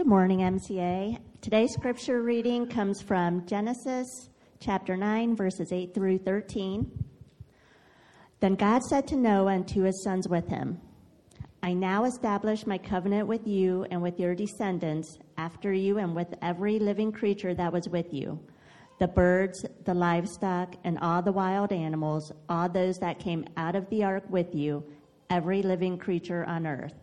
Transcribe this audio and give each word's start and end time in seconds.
Good 0.00 0.06
morning, 0.06 0.38
MCA. 0.38 1.18
Today's 1.42 1.74
scripture 1.74 2.22
reading 2.22 2.66
comes 2.66 3.02
from 3.02 3.44
Genesis 3.44 4.30
chapter 4.58 4.96
9, 4.96 5.36
verses 5.36 5.72
8 5.72 5.92
through 5.92 6.20
13. 6.20 6.90
Then 8.40 8.54
God 8.54 8.82
said 8.82 9.06
to 9.08 9.16
Noah 9.16 9.52
and 9.52 9.68
to 9.68 9.82
his 9.82 10.02
sons 10.02 10.26
with 10.26 10.48
him, 10.48 10.80
I 11.62 11.74
now 11.74 12.04
establish 12.04 12.66
my 12.66 12.78
covenant 12.78 13.28
with 13.28 13.46
you 13.46 13.84
and 13.90 14.00
with 14.00 14.18
your 14.18 14.34
descendants 14.34 15.18
after 15.36 15.70
you 15.70 15.98
and 15.98 16.16
with 16.16 16.34
every 16.40 16.78
living 16.78 17.12
creature 17.12 17.52
that 17.52 17.70
was 17.70 17.86
with 17.90 18.10
you 18.10 18.40
the 19.00 19.08
birds, 19.08 19.66
the 19.84 19.92
livestock, 19.92 20.76
and 20.82 20.98
all 21.00 21.20
the 21.20 21.30
wild 21.30 21.72
animals, 21.72 22.32
all 22.48 22.70
those 22.70 22.96
that 23.00 23.18
came 23.18 23.44
out 23.58 23.76
of 23.76 23.86
the 23.90 24.02
ark 24.02 24.24
with 24.30 24.54
you, 24.54 24.82
every 25.28 25.60
living 25.60 25.98
creature 25.98 26.46
on 26.46 26.66
earth. 26.66 26.94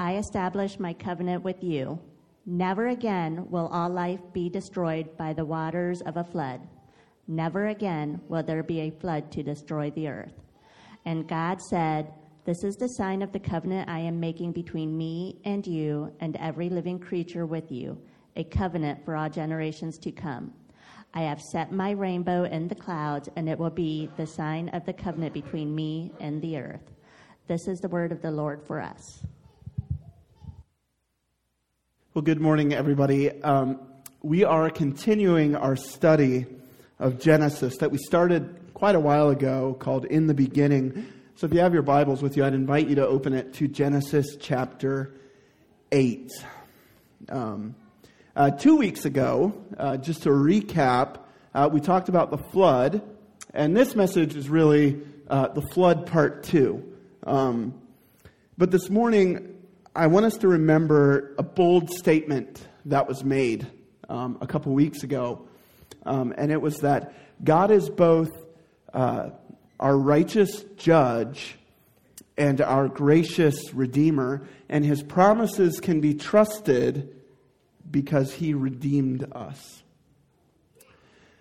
I 0.00 0.14
establish 0.14 0.78
my 0.78 0.92
covenant 0.92 1.42
with 1.42 1.64
you. 1.64 1.98
Never 2.46 2.86
again 2.86 3.50
will 3.50 3.66
all 3.66 3.90
life 3.90 4.20
be 4.32 4.48
destroyed 4.48 5.16
by 5.16 5.32
the 5.32 5.44
waters 5.44 6.02
of 6.02 6.16
a 6.16 6.22
flood. 6.22 6.60
Never 7.26 7.66
again 7.66 8.20
will 8.28 8.44
there 8.44 8.62
be 8.62 8.82
a 8.82 8.92
flood 8.92 9.32
to 9.32 9.42
destroy 9.42 9.90
the 9.90 10.06
earth. 10.06 10.34
And 11.04 11.28
God 11.28 11.60
said, 11.60 12.12
This 12.44 12.62
is 12.62 12.76
the 12.76 12.90
sign 12.90 13.22
of 13.22 13.32
the 13.32 13.40
covenant 13.40 13.90
I 13.90 13.98
am 13.98 14.20
making 14.20 14.52
between 14.52 14.96
me 14.96 15.40
and 15.44 15.66
you 15.66 16.14
and 16.20 16.36
every 16.36 16.70
living 16.70 17.00
creature 17.00 17.44
with 17.44 17.72
you, 17.72 18.00
a 18.36 18.44
covenant 18.44 19.04
for 19.04 19.16
all 19.16 19.28
generations 19.28 19.98
to 19.98 20.12
come. 20.12 20.52
I 21.12 21.22
have 21.22 21.42
set 21.42 21.72
my 21.72 21.90
rainbow 21.90 22.44
in 22.44 22.68
the 22.68 22.74
clouds, 22.76 23.28
and 23.34 23.48
it 23.48 23.58
will 23.58 23.68
be 23.68 24.08
the 24.16 24.26
sign 24.28 24.68
of 24.68 24.86
the 24.86 24.92
covenant 24.92 25.34
between 25.34 25.74
me 25.74 26.12
and 26.20 26.40
the 26.40 26.56
earth. 26.56 26.92
This 27.48 27.66
is 27.66 27.80
the 27.80 27.88
word 27.88 28.12
of 28.12 28.22
the 28.22 28.30
Lord 28.30 28.62
for 28.64 28.80
us. 28.80 29.24
Well, 32.18 32.24
good 32.24 32.40
morning, 32.40 32.74
everybody. 32.74 33.30
Um, 33.42 33.78
we 34.22 34.42
are 34.42 34.70
continuing 34.70 35.54
our 35.54 35.76
study 35.76 36.46
of 36.98 37.20
Genesis 37.20 37.76
that 37.76 37.92
we 37.92 37.98
started 37.98 38.72
quite 38.74 38.96
a 38.96 39.00
while 39.00 39.28
ago 39.28 39.76
called 39.78 40.04
In 40.04 40.26
the 40.26 40.34
Beginning. 40.34 41.06
So 41.36 41.46
if 41.46 41.52
you 41.52 41.60
have 41.60 41.72
your 41.72 41.84
Bibles 41.84 42.20
with 42.20 42.36
you, 42.36 42.44
I'd 42.44 42.54
invite 42.54 42.88
you 42.88 42.96
to 42.96 43.06
open 43.06 43.34
it 43.34 43.54
to 43.54 43.68
Genesis 43.68 44.36
chapter 44.40 45.14
8. 45.92 46.32
Um, 47.28 47.76
uh, 48.34 48.50
two 48.50 48.74
weeks 48.76 49.04
ago, 49.04 49.54
uh, 49.78 49.96
just 49.96 50.24
to 50.24 50.30
recap, 50.30 51.20
uh, 51.54 51.70
we 51.72 51.78
talked 51.78 52.08
about 52.08 52.32
the 52.32 52.38
flood, 52.38 53.00
and 53.54 53.76
this 53.76 53.94
message 53.94 54.34
is 54.34 54.48
really 54.48 55.00
uh, 55.30 55.46
the 55.46 55.62
flood 55.62 56.04
part 56.06 56.42
two. 56.42 56.82
Um, 57.22 57.80
but 58.56 58.72
this 58.72 58.90
morning, 58.90 59.57
I 59.98 60.06
want 60.06 60.26
us 60.26 60.36
to 60.36 60.48
remember 60.48 61.34
a 61.38 61.42
bold 61.42 61.90
statement 61.90 62.64
that 62.84 63.08
was 63.08 63.24
made 63.24 63.66
um, 64.08 64.38
a 64.40 64.46
couple 64.46 64.72
weeks 64.72 65.02
ago, 65.02 65.48
um, 66.06 66.32
and 66.38 66.52
it 66.52 66.62
was 66.62 66.76
that 66.82 67.12
God 67.42 67.72
is 67.72 67.90
both 67.90 68.30
uh, 68.94 69.30
our 69.80 69.98
righteous 69.98 70.62
judge 70.76 71.58
and 72.36 72.60
our 72.60 72.86
gracious 72.86 73.74
redeemer, 73.74 74.46
and 74.68 74.84
his 74.84 75.02
promises 75.02 75.80
can 75.80 76.00
be 76.00 76.14
trusted 76.14 77.16
because 77.90 78.32
he 78.32 78.54
redeemed 78.54 79.26
us. 79.32 79.82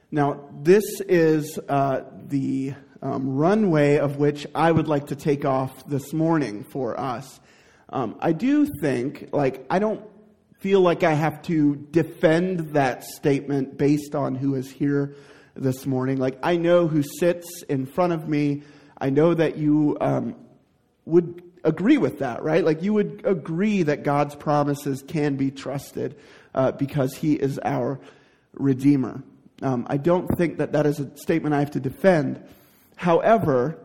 Now, 0.09 0.50
this 0.63 1.00
is 1.02 1.59
uh, 1.69 2.05
the 2.25 2.73
um, 3.03 3.35
runway 3.35 4.00
of 4.00 4.17
which 4.17 4.47
I 4.55 4.72
would 4.72 4.88
like 4.88 5.08
to 5.08 5.16
take 5.16 5.45
off 5.45 5.88
this 5.88 6.11
morning 6.11 6.63
for 6.63 7.00
us. 7.00 7.39
Um, 7.89 8.17
I 8.19 8.33
do 8.33 8.66
think, 8.81 9.30
like, 9.31 9.66
I 9.69 9.80
don't 9.80 10.02
feel 10.59 10.81
like 10.81 11.03
I 11.03 11.13
have 11.13 11.41
to 11.43 11.75
defend 11.75 12.73
that 12.73 13.03
statement 13.03 13.77
based 13.77 14.16
on 14.16 14.35
who 14.35 14.55
is 14.55 14.69
here 14.69 15.16
this 15.55 15.85
morning. 15.85 16.17
Like, 16.17 16.38
I 16.44 16.57
know 16.57 16.88
who 16.88 17.02
sits 17.02 17.63
in 17.69 17.85
front 17.85 18.13
of 18.13 18.28
me. 18.28 18.63
I 19.00 19.09
know 19.09 19.34
that 19.34 19.57
you 19.57 19.97
um, 20.01 20.35
would 21.06 21.44
agree 21.63 21.97
with 21.97 22.19
that, 22.19 22.44
right? 22.44 22.63
Like, 22.63 22.81
you 22.81 22.94
would 22.94 23.22
agree 23.23 23.84
that 23.84 24.03
God's 24.03 24.35
promises 24.35 25.03
can 25.07 25.35
be 25.35 25.51
trusted 25.51 26.17
uh, 26.53 26.72
because 26.72 27.13
he 27.16 27.33
is 27.33 27.59
our 27.63 28.00
Redeemer. 28.53 29.23
Um, 29.62 29.88
I 29.89 29.97
don't 29.97 30.28
think 30.38 30.57
that 30.57 30.73
that 30.73 30.85
is 30.85 31.00
a 31.00 31.16
statement 31.17 31.56
I 31.56 31.59
have 31.59 31.72
to 31.72 31.79
defend. 31.79 32.44
However, 32.95 33.79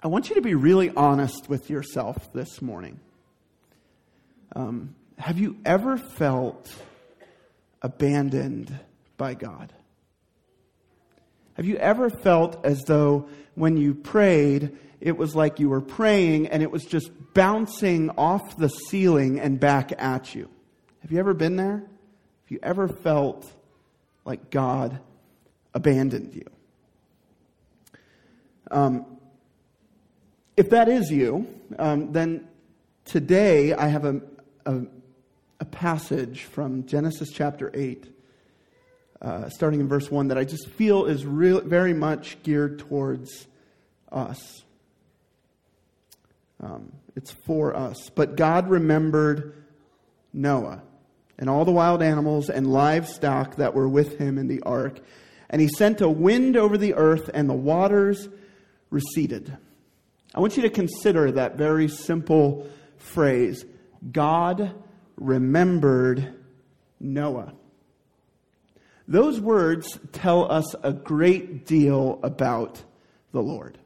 I 0.00 0.06
want 0.06 0.28
you 0.28 0.36
to 0.36 0.40
be 0.40 0.54
really 0.54 0.90
honest 0.90 1.48
with 1.48 1.70
yourself 1.70 2.32
this 2.32 2.62
morning. 2.62 3.00
Um, 4.54 4.94
have 5.18 5.40
you 5.40 5.56
ever 5.64 5.96
felt 5.96 6.72
abandoned 7.82 8.78
by 9.16 9.34
God? 9.34 9.72
Have 11.54 11.66
you 11.66 11.76
ever 11.78 12.10
felt 12.10 12.64
as 12.64 12.82
though 12.82 13.28
when 13.56 13.76
you 13.76 13.92
prayed, 13.92 14.78
it 15.00 15.16
was 15.16 15.34
like 15.34 15.58
you 15.58 15.68
were 15.68 15.80
praying 15.80 16.46
and 16.46 16.62
it 16.62 16.70
was 16.70 16.84
just 16.84 17.10
bouncing 17.34 18.10
off 18.10 18.56
the 18.56 18.68
ceiling 18.68 19.40
and 19.40 19.58
back 19.58 19.90
at 20.00 20.32
you? 20.32 20.48
Have 21.00 21.10
you 21.10 21.18
ever 21.18 21.34
been 21.34 21.56
there? 21.56 21.78
Have 21.78 22.50
you 22.50 22.60
ever 22.62 22.86
felt 22.86 23.52
like 24.24 24.50
God 24.50 25.00
abandoned 25.74 26.36
you? 26.36 26.46
Um, 28.70 29.17
if 30.58 30.70
that 30.70 30.88
is 30.88 31.08
you, 31.08 31.46
um, 31.78 32.10
then 32.10 32.48
today 33.04 33.72
I 33.72 33.86
have 33.86 34.04
a, 34.04 34.20
a, 34.66 34.80
a, 35.60 35.64
passage 35.64 36.42
from 36.42 36.84
Genesis 36.84 37.28
chapter 37.32 37.70
8, 37.72 38.12
uh, 39.22 39.48
starting 39.50 39.78
in 39.78 39.86
verse 39.86 40.10
1, 40.10 40.28
that 40.28 40.36
I 40.36 40.42
just 40.42 40.66
feel 40.70 41.04
is 41.04 41.24
real, 41.24 41.60
very 41.60 41.94
much 41.94 42.42
geared 42.42 42.80
towards 42.80 43.46
us. 44.10 44.64
Um, 46.60 46.92
it's 47.14 47.30
for 47.30 47.76
us. 47.76 48.10
But 48.12 48.34
God 48.34 48.68
remembered 48.68 49.62
Noah 50.32 50.82
and 51.38 51.48
all 51.48 51.64
the 51.64 51.70
wild 51.70 52.02
animals 52.02 52.50
and 52.50 52.66
livestock 52.66 53.54
that 53.56 53.74
were 53.74 53.88
with 53.88 54.18
him 54.18 54.38
in 54.38 54.48
the 54.48 54.60
ark. 54.62 54.98
And 55.50 55.62
he 55.62 55.68
sent 55.68 56.00
a 56.00 56.08
wind 56.08 56.56
over 56.56 56.76
the 56.76 56.94
earth, 56.94 57.30
and 57.32 57.48
the 57.48 57.54
waters 57.54 58.28
receded. 58.90 59.56
I 60.34 60.40
want 60.40 60.56
you 60.56 60.62
to 60.62 60.70
consider 60.70 61.32
that 61.32 61.56
very 61.56 61.88
simple 61.88 62.68
phrase 62.96 63.64
God 64.12 64.74
remembered 65.16 66.34
Noah. 67.00 67.54
Those 69.06 69.40
words 69.40 69.98
tell 70.12 70.50
us 70.52 70.74
a 70.82 70.92
great 70.92 71.66
deal 71.66 72.20
about 72.22 72.82
the 73.32 73.40
Lord. 73.40 73.78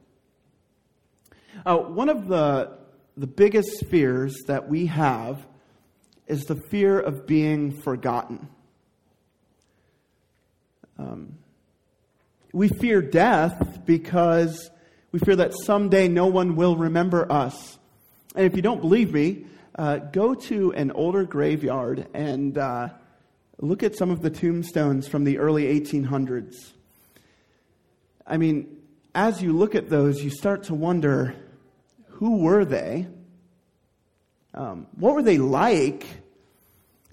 Uh, 1.65 1.77
one 1.77 2.09
of 2.09 2.27
the, 2.27 2.77
the 3.15 3.27
biggest 3.27 3.85
fears 3.85 4.35
that 4.47 4.67
we 4.67 4.87
have 4.87 5.47
is 6.27 6.43
the 6.45 6.61
fear 6.69 6.99
of 6.99 7.25
being 7.25 7.81
forgotten. 7.81 8.49
Um, 10.99 11.37
we 12.51 12.67
fear 12.67 13.01
death 13.01 13.81
because 13.85 14.69
we 15.13 15.19
fear 15.19 15.35
that 15.35 15.53
someday 15.53 16.07
no 16.07 16.25
one 16.25 16.55
will 16.55 16.75
remember 16.75 17.31
us. 17.31 17.77
And 18.35 18.47
if 18.47 18.55
you 18.55 18.63
don't 18.63 18.81
believe 18.81 19.13
me, 19.13 19.45
uh, 19.75 19.97
go 19.97 20.33
to 20.33 20.73
an 20.73 20.91
older 20.91 21.23
graveyard 21.23 22.07
and 22.15 22.57
uh, 22.57 22.89
look 23.59 23.83
at 23.83 23.95
some 23.95 24.09
of 24.09 24.23
the 24.23 24.31
tombstones 24.31 25.07
from 25.07 25.23
the 25.23 25.37
early 25.37 25.65
1800s. 25.79 26.71
I 28.25 28.37
mean, 28.37 28.81
as 29.13 29.39
you 29.39 29.53
look 29.53 29.75
at 29.75 29.87
those, 29.87 30.23
you 30.23 30.31
start 30.31 30.63
to 30.63 30.73
wonder 30.73 31.35
who 32.07 32.37
were 32.37 32.65
they? 32.65 33.05
Um, 34.55 34.87
what 34.95 35.13
were 35.13 35.21
they 35.21 35.37
like? 35.37 36.07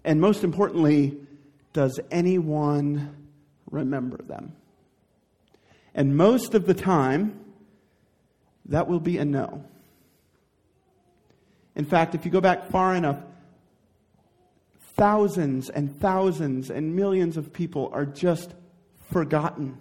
And 0.07 0.23
most 0.23 0.43
importantly, 0.43 1.19
does 1.75 2.01
anyone 2.11 3.15
remember 3.71 4.23
them? 4.23 4.57
And 5.95 6.17
most 6.17 6.55
of 6.55 6.65
the 6.65 6.75
time, 6.75 7.50
that 8.71 8.89
will 8.89 9.01
be 9.01 9.19
a 9.19 9.25
no. 9.25 9.65
In 11.77 11.85
fact, 11.85 12.15
if 12.15 12.25
you 12.25 12.31
go 12.31 12.41
back 12.41 12.71
far 12.71 12.95
enough, 12.95 13.19
thousands 14.95 15.71
and 15.71 15.99
thousands 16.01 16.71
and 16.71 16.95
millions 16.97 17.37
of 17.37 17.53
people 17.53 17.91
are 17.93 18.07
just 18.07 18.55
forgotten. 19.11 19.79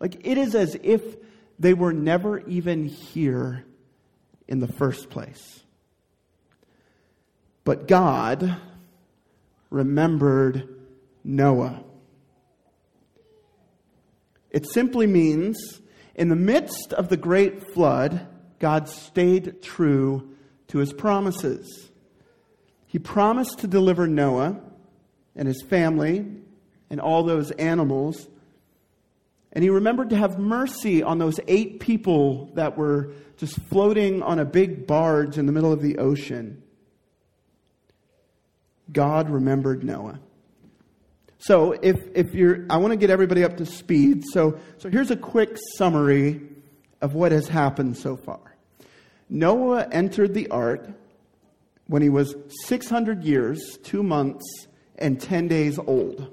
Like 0.00 0.26
it 0.26 0.38
is 0.38 0.54
as 0.54 0.76
if 0.82 1.02
they 1.58 1.74
were 1.74 1.92
never 1.92 2.40
even 2.40 2.84
here 2.86 3.64
in 4.46 4.60
the 4.60 4.68
first 4.68 5.10
place. 5.10 5.62
But 7.64 7.88
God 7.88 8.56
remembered 9.70 10.68
Noah. 11.24 11.84
It 14.50 14.66
simply 14.66 15.06
means 15.06 15.80
in 16.18 16.28
the 16.28 16.36
midst 16.36 16.92
of 16.92 17.08
the 17.08 17.16
great 17.16 17.72
flood, 17.72 18.26
God 18.58 18.88
stayed 18.88 19.62
true 19.62 20.34
to 20.66 20.78
his 20.78 20.92
promises. 20.92 21.90
He 22.88 22.98
promised 22.98 23.60
to 23.60 23.68
deliver 23.68 24.08
Noah 24.08 24.60
and 25.36 25.46
his 25.46 25.62
family 25.62 26.26
and 26.90 27.00
all 27.00 27.22
those 27.22 27.52
animals. 27.52 28.26
And 29.52 29.62
he 29.62 29.70
remembered 29.70 30.10
to 30.10 30.16
have 30.16 30.40
mercy 30.40 31.04
on 31.04 31.18
those 31.18 31.38
eight 31.46 31.78
people 31.78 32.50
that 32.54 32.76
were 32.76 33.12
just 33.36 33.60
floating 33.62 34.20
on 34.20 34.40
a 34.40 34.44
big 34.44 34.88
barge 34.88 35.38
in 35.38 35.46
the 35.46 35.52
middle 35.52 35.72
of 35.72 35.80
the 35.80 35.98
ocean. 35.98 36.60
God 38.92 39.30
remembered 39.30 39.84
Noah. 39.84 40.18
So 41.38 41.72
if, 41.72 41.96
if 42.14 42.34
you're, 42.34 42.66
I 42.68 42.76
want 42.78 42.92
to 42.92 42.96
get 42.96 43.10
everybody 43.10 43.44
up 43.44 43.56
to 43.58 43.66
speed. 43.66 44.24
So, 44.32 44.58
so 44.78 44.90
here's 44.90 45.10
a 45.10 45.16
quick 45.16 45.56
summary 45.76 46.40
of 47.00 47.14
what 47.14 47.32
has 47.32 47.48
happened 47.48 47.96
so 47.96 48.16
far. 48.16 48.40
Noah 49.28 49.86
entered 49.90 50.34
the 50.34 50.48
ark 50.48 50.88
when 51.86 52.02
he 52.02 52.08
was 52.08 52.34
600 52.64 53.24
years, 53.24 53.78
two 53.82 54.02
months, 54.02 54.44
and 54.96 55.20
10 55.20 55.48
days 55.48 55.78
old. 55.78 56.32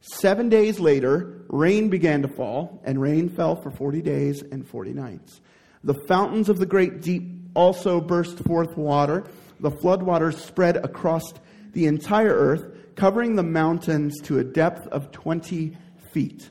Seven 0.00 0.48
days 0.48 0.80
later, 0.80 1.44
rain 1.48 1.88
began 1.88 2.22
to 2.22 2.28
fall, 2.28 2.80
and 2.84 3.00
rain 3.00 3.28
fell 3.28 3.54
for 3.54 3.70
40 3.70 4.02
days 4.02 4.42
and 4.42 4.66
40 4.66 4.92
nights. 4.92 5.40
The 5.84 5.94
fountains 6.06 6.48
of 6.48 6.58
the 6.58 6.66
great 6.66 7.00
deep 7.00 7.30
also 7.54 8.00
burst 8.00 8.38
forth 8.40 8.76
water. 8.76 9.24
The 9.60 9.70
floodwaters 9.70 10.34
spread 10.34 10.76
across 10.76 11.32
the 11.72 11.86
entire 11.86 12.34
earth, 12.34 12.64
covering 12.96 13.36
the 13.36 13.42
mountains 13.42 14.20
to 14.22 14.38
a 14.38 14.44
depth 14.44 14.86
of 14.88 15.10
20 15.12 15.76
feet. 16.12 16.50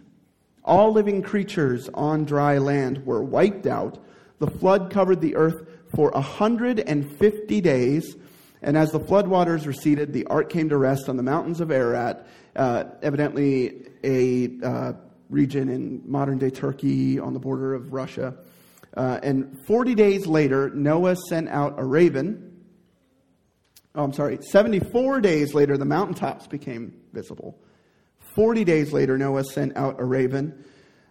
All 0.63 0.91
living 0.91 1.21
creatures 1.21 1.89
on 1.93 2.25
dry 2.25 2.57
land 2.57 3.05
were 3.05 3.23
wiped 3.23 3.65
out. 3.65 4.03
The 4.39 4.47
flood 4.47 4.91
covered 4.91 5.21
the 5.21 5.35
earth 5.35 5.67
for 5.95 6.11
150 6.11 7.61
days. 7.61 8.15
And 8.61 8.77
as 8.77 8.91
the 8.91 8.99
floodwaters 8.99 9.65
receded, 9.65 10.13
the 10.13 10.25
ark 10.27 10.49
came 10.49 10.69
to 10.69 10.77
rest 10.77 11.09
on 11.09 11.17
the 11.17 11.23
mountains 11.23 11.61
of 11.61 11.71
Ararat, 11.71 12.27
uh, 12.55 12.83
evidently 13.01 13.87
a 14.03 14.51
uh, 14.63 14.93
region 15.29 15.69
in 15.69 16.03
modern 16.05 16.37
day 16.37 16.51
Turkey 16.51 17.19
on 17.19 17.33
the 17.33 17.39
border 17.39 17.73
of 17.73 17.91
Russia. 17.91 18.35
Uh, 18.95 19.19
and 19.23 19.57
40 19.65 19.95
days 19.95 20.27
later, 20.27 20.69
Noah 20.69 21.15
sent 21.15 21.49
out 21.49 21.79
a 21.79 21.83
raven. 21.83 22.50
Oh, 23.93 24.03
I'm 24.03 24.13
sorry, 24.13 24.39
74 24.41 25.19
days 25.19 25.53
later, 25.53 25.77
the 25.77 25.85
mountaintops 25.85 26.47
became 26.47 26.93
visible. 27.11 27.59
40 28.35 28.63
days 28.63 28.93
later, 28.93 29.17
Noah 29.17 29.43
sent 29.43 29.75
out 29.75 29.99
a 29.99 30.05
raven. 30.05 30.63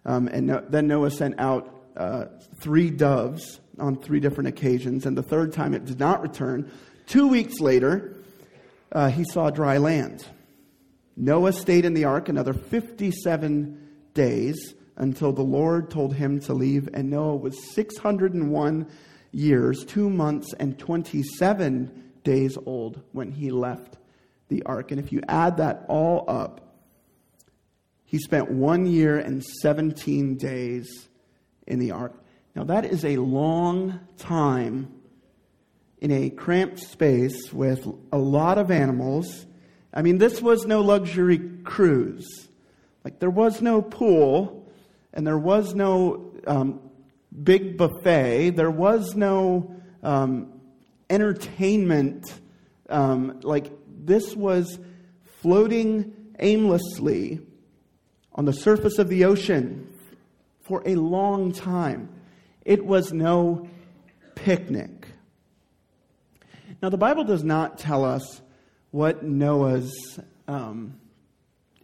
Um, 0.06 0.29
and 0.29 0.47
no, 0.47 0.65
then 0.67 0.87
Noah 0.87 1.11
sent 1.11 1.38
out 1.38 1.82
uh, 1.97 2.27
three 2.62 2.91
doves 2.91 3.61
on 3.79 3.97
three 3.97 4.21
different 4.21 4.49
occasions. 4.49 5.05
And 5.05 5.17
the 5.17 5.23
third 5.23 5.53
time 5.53 5.75
it 5.75 5.85
did 5.85 5.99
not 5.99 6.23
return. 6.23 6.71
Two 7.06 7.29
weeks 7.29 7.61
later, 7.61 8.17
uh, 8.93 9.11
he 9.11 9.25
saw 9.25 9.50
dry 9.50 9.76
land. 9.76 10.26
Noah 11.17 11.53
stayed 11.53 11.85
in 11.85 11.93
the 11.93 12.05
ark 12.05 12.31
another 12.31 12.55
57 12.55 13.88
days 14.15 14.75
until 14.97 15.33
the 15.33 15.43
Lord 15.43 15.91
told 15.91 16.15
him 16.15 16.41
to 16.41 16.55
leave, 16.55 16.88
and 16.94 17.11
Noah 17.11 17.37
was 17.37 17.75
601 17.75 18.87
years, 19.33 19.85
two 19.85 20.09
months, 20.09 20.55
and 20.59 20.79
27 20.79 22.10
days 22.25 22.57
old 22.67 23.03
when 23.13 23.31
he 23.31 23.51
left 23.51 23.97
the 24.49 24.63
ark. 24.65 24.91
And 24.91 25.01
if 25.01 25.13
you 25.13 25.23
add 25.29 25.59
that 25.59 25.85
all 25.89 26.25
up, 26.29 26.61
he 28.05 28.19
spent 28.19 28.51
one 28.51 28.87
year 28.87 29.19
and 29.19 29.43
17 29.45 30.37
days 30.37 31.09
in 31.67 31.79
the 31.79 31.93
ark. 31.93 32.15
Now, 32.57 32.65
that 32.65 32.85
is 32.85 33.05
a 33.05 33.17
long 33.19 34.01
time 34.19 34.93
in 36.01 36.11
a 36.11 36.31
cramped 36.31 36.81
space 36.81 37.53
with 37.53 37.87
a 38.11 38.19
lot 38.19 38.59
of 38.59 38.71
animals. 38.71 39.47
I 39.95 40.03
mean, 40.03 40.19
this 40.19 40.43
was 40.43 40.67
no 40.67 40.81
luxury 40.81 41.39
cruise. 41.63 42.49
Like, 43.05 43.21
there 43.21 43.31
was 43.31 43.63
no 43.63 43.81
pool, 43.81 44.69
and 45.13 45.27
there 45.27 45.39
was 45.39 45.75
no 45.75 46.33
um, 46.47 46.81
big 47.43 47.77
buffet, 47.77 48.51
there 48.51 48.71
was 48.71 49.15
no 49.15 49.75
um, 50.03 50.60
entertainment. 51.11 52.33
Um, 52.89 53.41
like, 53.43 53.71
this 53.87 54.35
was 54.35 54.79
floating 55.43 56.15
aimlessly 56.39 57.41
on 58.33 58.45
the 58.47 58.53
surface 58.53 58.99
of 58.99 59.09
the 59.09 59.25
ocean 59.25 59.93
for 60.62 60.83
a 60.87 60.95
long 60.95 61.53
time. 61.53 62.09
It 62.65 62.87
was 62.87 63.12
no 63.12 63.69
picnic. 64.35 65.09
Now, 66.83 66.89
the 66.89 66.97
Bible 66.97 67.25
does 67.25 67.45
not 67.45 67.79
tell 67.79 68.05
us 68.05 68.41
what 68.91 69.23
Noah's 69.23 70.19
um, 70.49 70.99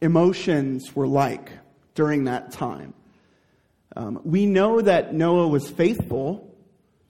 emotions 0.01 0.95
were 0.95 1.07
like 1.07 1.51
during 1.95 2.25
that 2.25 2.53
time. 2.53 2.95
Um, 3.95 4.21
we 4.25 4.47
know 4.47 4.81
that 4.81 5.15
Noah 5.15 5.49
was 5.49 5.69
faithful, 5.71 6.46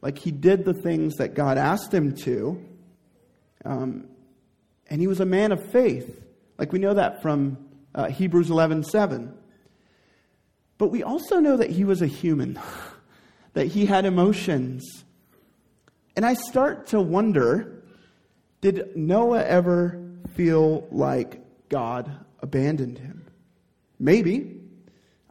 like 0.07 0.19
he 0.19 0.31
did 0.31 0.65
the 0.65 0.73
things 0.73 1.17
that 1.17 1.35
God 1.35 1.59
asked 1.59 1.93
him 1.93 2.15
to, 2.19 2.65
um, 3.65 4.07
and 4.89 5.01
he 5.01 5.09
was 5.09 5.19
a 5.19 5.27
man 5.27 5.51
of 5.51 5.73
faith. 5.73 6.23
Like 6.59 6.73
we 6.73 6.79
know 6.79 6.95
that 6.95 7.23
from 7.23 7.59
uh, 7.93 8.07
Hebrews 8.07 8.49
11 8.49 8.85
7. 8.85 9.37
But 10.79 10.93
we 10.93 11.03
also 11.03 11.41
know 11.41 11.57
that 11.57 11.71
he 11.71 11.83
was 11.83 12.03
a 12.03 12.07
human, 12.07 12.57
that 13.55 13.67
he 13.67 13.85
had 13.85 14.05
emotions. 14.05 15.05
And 16.15 16.25
I 16.25 16.35
start 16.35 16.87
to 16.89 17.01
wonder 17.01 17.83
did 18.61 18.97
Noah 18.97 19.43
ever 19.43 20.01
feel 20.35 20.87
like 20.93 21.41
God 21.69 22.17
abandoned 22.39 22.99
him? 22.99 23.27
Maybe. 23.99 24.61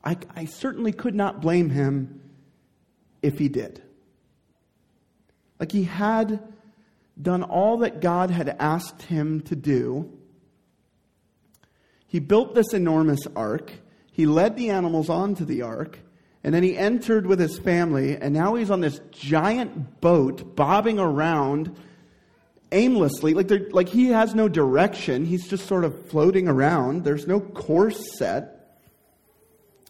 I, 0.03 0.17
I 0.35 0.43
certainly 0.43 0.91
could 0.91 1.15
not 1.15 1.39
blame 1.39 1.69
him 1.69 2.19
if 3.21 3.39
he 3.39 3.47
did. 3.47 3.84
Like 5.59 5.71
he 5.71 5.83
had 5.83 6.39
done 7.21 7.43
all 7.43 7.77
that 7.77 8.01
God 8.01 8.29
had 8.29 8.49
asked 8.59 9.03
him 9.03 9.41
to 9.41 9.55
do. 9.55 10.11
He 12.07 12.19
built 12.19 12.55
this 12.55 12.73
enormous 12.73 13.21
ark. 13.35 13.71
He 14.11 14.25
led 14.25 14.55
the 14.55 14.69
animals 14.69 15.09
onto 15.09 15.45
the 15.45 15.61
ark. 15.61 15.99
And 16.43 16.53
then 16.53 16.63
he 16.63 16.77
entered 16.77 17.25
with 17.25 17.39
his 17.39 17.57
family. 17.57 18.17
And 18.17 18.33
now 18.33 18.55
he's 18.55 18.69
on 18.69 18.81
this 18.81 18.99
giant 19.11 19.99
boat 20.01 20.55
bobbing 20.55 20.99
around 20.99 21.75
aimlessly. 22.71 23.33
Like, 23.33 23.49
like 23.71 23.89
he 23.89 24.07
has 24.07 24.35
no 24.35 24.47
direction. 24.47 25.25
He's 25.25 25.47
just 25.47 25.65
sort 25.67 25.83
of 25.83 26.07
floating 26.09 26.47
around. 26.47 27.03
There's 27.03 27.27
no 27.27 27.39
course 27.39 28.17
set. 28.17 28.51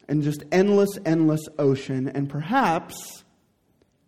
And 0.07 0.23
just 0.23 0.43
endless, 0.51 0.97
endless 1.05 1.41
ocean. 1.57 2.07
And 2.07 2.29
perhaps 2.29 3.23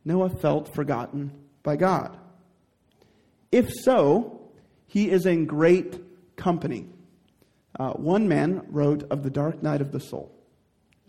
Noah 0.05 0.29
felt 0.29 0.73
forgotten 0.73 1.31
by 1.63 1.75
God. 1.75 2.17
If 3.51 3.71
so, 3.83 4.41
he 4.87 5.09
is 5.09 5.25
in 5.25 5.45
great 5.45 5.99
company. 6.35 6.87
Uh, 7.79 7.91
one 7.91 8.27
man 8.27 8.63
wrote 8.69 9.03
of 9.11 9.23
the 9.23 9.29
dark 9.29 9.61
night 9.61 9.81
of 9.81 9.91
the 9.91 9.99
soul 9.99 10.31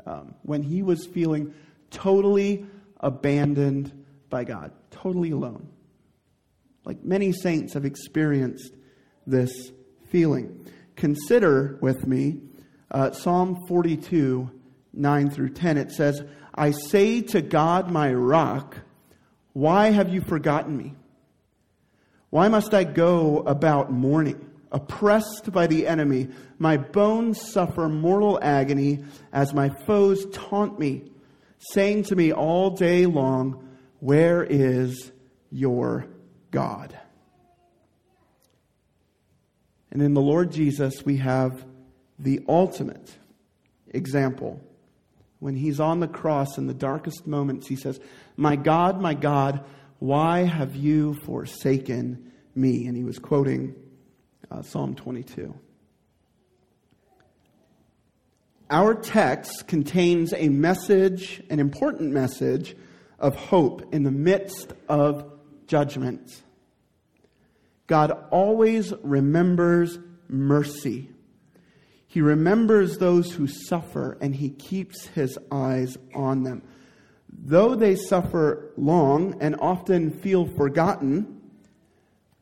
um, 0.07 0.35
when 0.43 0.62
he 0.62 0.83
was 0.83 1.07
feeling 1.07 1.55
totally 1.90 2.67
abandoned 3.00 4.05
by 4.28 4.45
God, 4.45 4.73
totally 4.90 5.31
alone. 5.31 5.69
Like 6.85 7.02
many 7.05 7.33
saints 7.33 7.75
have 7.75 7.85
experienced 7.85 8.75
this 9.26 9.50
feeling. 10.09 10.67
Consider 10.97 11.78
with 11.81 12.07
me 12.07 12.40
uh, 12.90 13.12
Psalm 13.12 13.57
42, 13.69 14.50
9 14.93 15.31
through 15.31 15.50
10. 15.50 15.76
It 15.76 15.93
says, 15.93 16.23
I 16.55 16.71
say 16.73 17.21
to 17.23 17.43
God, 17.43 17.90
my 17.90 18.12
rock, 18.12 18.78
why 19.58 19.90
have 19.90 20.08
you 20.08 20.20
forgotten 20.20 20.76
me? 20.76 20.94
Why 22.30 22.46
must 22.46 22.74
I 22.74 22.84
go 22.84 23.40
about 23.40 23.90
mourning? 23.90 24.48
oppressed 24.70 25.50
by 25.50 25.66
the 25.66 25.86
enemy. 25.86 26.28
My 26.58 26.76
bones 26.76 27.40
suffer 27.40 27.88
mortal 27.88 28.38
agony 28.42 29.02
as 29.32 29.54
my 29.54 29.70
foes 29.70 30.26
taunt 30.32 30.78
me, 30.78 31.10
saying 31.58 32.04
to 32.04 32.16
me 32.16 32.32
all 32.32 32.70
day 32.70 33.06
long, 33.06 33.68
Where 34.00 34.44
is 34.44 35.10
your 35.50 36.06
God? 36.50 36.96
And 39.90 40.02
in 40.02 40.14
the 40.14 40.20
Lord 40.20 40.52
Jesus, 40.52 41.04
we 41.04 41.16
have 41.16 41.64
the 42.18 42.44
ultimate 42.48 43.16
example. 43.88 44.60
When 45.40 45.54
he's 45.54 45.78
on 45.78 46.00
the 46.00 46.09
cross 46.09 46.59
in 46.59 46.66
the 46.66 46.75
darkest 46.75 47.26
moments, 47.26 47.68
he 47.68 47.76
says, 47.76 48.00
My 48.37 48.57
God, 48.57 49.00
my 49.00 49.14
God, 49.14 49.64
why 49.99 50.40
have 50.40 50.75
you 50.75 51.14
forsaken 51.25 52.33
me? 52.54 52.87
And 52.87 52.97
he 52.97 53.04
was 53.04 53.18
quoting 53.18 53.75
uh, 54.50 54.62
Psalm 54.62 54.95
22. 54.95 55.54
Our 58.71 58.95
text 58.95 59.66
contains 59.66 60.35
a 60.35 60.49
message, 60.50 61.42
an 61.49 61.59
important 61.59 62.12
message 62.12 62.76
of 63.18 63.35
hope 63.35 63.95
in 63.95 64.02
the 64.02 64.11
midst 64.11 64.73
of 64.88 65.33
judgment. 65.66 66.42
God 67.87 68.12
always 68.30 68.92
remembers 69.02 69.99
mercy. 70.28 71.11
He 72.18 72.22
remembers 72.22 72.98
those 72.98 73.30
who 73.30 73.46
suffer 73.46 74.18
and 74.20 74.34
he 74.34 74.50
keeps 74.50 75.06
his 75.06 75.38
eyes 75.52 75.96
on 76.12 76.42
them. 76.42 76.64
Though 77.30 77.76
they 77.76 77.94
suffer 77.94 78.72
long 78.76 79.37
and 79.40 79.54
often 79.60 80.10
feel 80.10 80.44
forgotten, 80.44 81.40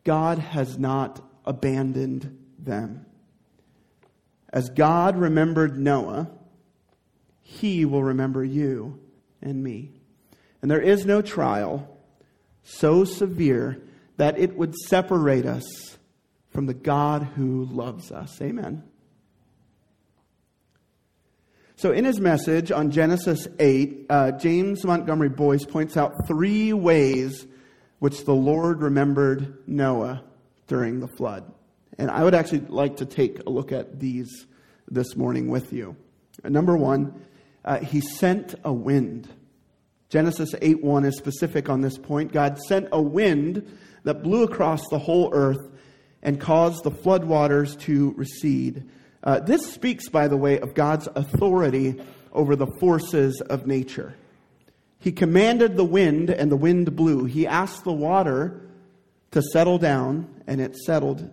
God 0.02 0.38
has 0.38 0.78
not 0.78 1.20
abandoned 1.44 2.42
them. 2.58 3.04
As 4.50 4.70
God 4.70 5.18
remembered 5.18 5.78
Noah, 5.78 6.30
he 7.42 7.84
will 7.84 8.02
remember 8.02 8.42
you 8.42 8.98
and 9.42 9.62
me. 9.62 9.92
And 10.62 10.70
there 10.70 10.80
is 10.80 11.04
no 11.04 11.20
trial 11.20 11.98
so 12.62 13.04
severe 13.04 13.82
that 14.16 14.38
it 14.38 14.56
would 14.56 14.74
separate 14.74 15.44
us 15.44 15.98
from 16.48 16.64
the 16.64 16.72
God 16.72 17.24
who 17.36 17.66
loves 17.66 18.10
us. 18.10 18.40
Amen. 18.40 18.82
So, 21.78 21.92
in 21.92 22.06
his 22.06 22.18
message 22.18 22.72
on 22.72 22.90
Genesis 22.90 23.46
8, 23.58 24.06
uh, 24.08 24.32
James 24.32 24.82
Montgomery 24.82 25.28
Boice 25.28 25.66
points 25.66 25.98
out 25.98 26.26
three 26.26 26.72
ways 26.72 27.46
which 27.98 28.24
the 28.24 28.32
Lord 28.32 28.80
remembered 28.80 29.58
Noah 29.66 30.24
during 30.68 31.00
the 31.00 31.06
flood. 31.06 31.52
And 31.98 32.10
I 32.10 32.24
would 32.24 32.34
actually 32.34 32.60
like 32.60 32.96
to 32.96 33.04
take 33.04 33.40
a 33.40 33.50
look 33.50 33.72
at 33.72 34.00
these 34.00 34.46
this 34.88 35.16
morning 35.16 35.48
with 35.48 35.70
you. 35.74 35.96
Number 36.42 36.78
one, 36.78 37.26
uh, 37.62 37.80
he 37.80 38.00
sent 38.00 38.54
a 38.64 38.72
wind. 38.72 39.28
Genesis 40.08 40.54
8 40.62 40.82
1 40.82 41.04
is 41.04 41.18
specific 41.18 41.68
on 41.68 41.82
this 41.82 41.98
point. 41.98 42.32
God 42.32 42.58
sent 42.58 42.88
a 42.90 43.02
wind 43.02 43.70
that 44.04 44.22
blew 44.22 44.44
across 44.44 44.80
the 44.88 44.98
whole 44.98 45.28
earth 45.34 45.68
and 46.22 46.40
caused 46.40 46.84
the 46.84 46.90
floodwaters 46.90 47.78
to 47.80 48.14
recede. 48.16 48.88
Uh, 49.26 49.40
this 49.40 49.66
speaks, 49.72 50.08
by 50.08 50.28
the 50.28 50.36
way, 50.36 50.60
of 50.60 50.72
God's 50.72 51.08
authority 51.16 52.00
over 52.32 52.54
the 52.54 52.68
forces 52.78 53.40
of 53.40 53.66
nature. 53.66 54.14
He 55.00 55.10
commanded 55.10 55.76
the 55.76 55.84
wind, 55.84 56.30
and 56.30 56.50
the 56.50 56.56
wind 56.56 56.94
blew. 56.94 57.24
He 57.24 57.44
asked 57.44 57.82
the 57.82 57.92
water 57.92 58.60
to 59.32 59.42
settle 59.42 59.78
down, 59.78 60.42
and 60.46 60.60
it 60.60 60.76
settled. 60.76 61.28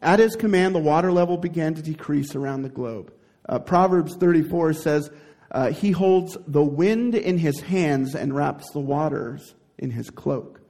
At 0.00 0.18
his 0.18 0.34
command, 0.34 0.74
the 0.74 0.80
water 0.80 1.12
level 1.12 1.36
began 1.36 1.74
to 1.74 1.82
decrease 1.82 2.34
around 2.34 2.62
the 2.62 2.70
globe. 2.70 3.12
Uh, 3.46 3.58
Proverbs 3.58 4.16
34 4.16 4.72
says, 4.72 5.10
uh, 5.50 5.72
He 5.72 5.90
holds 5.90 6.38
the 6.46 6.64
wind 6.64 7.14
in 7.14 7.36
his 7.36 7.60
hands 7.60 8.14
and 8.14 8.34
wraps 8.34 8.70
the 8.70 8.80
waters 8.80 9.54
in 9.76 9.90
his 9.90 10.08
cloak. 10.08 10.62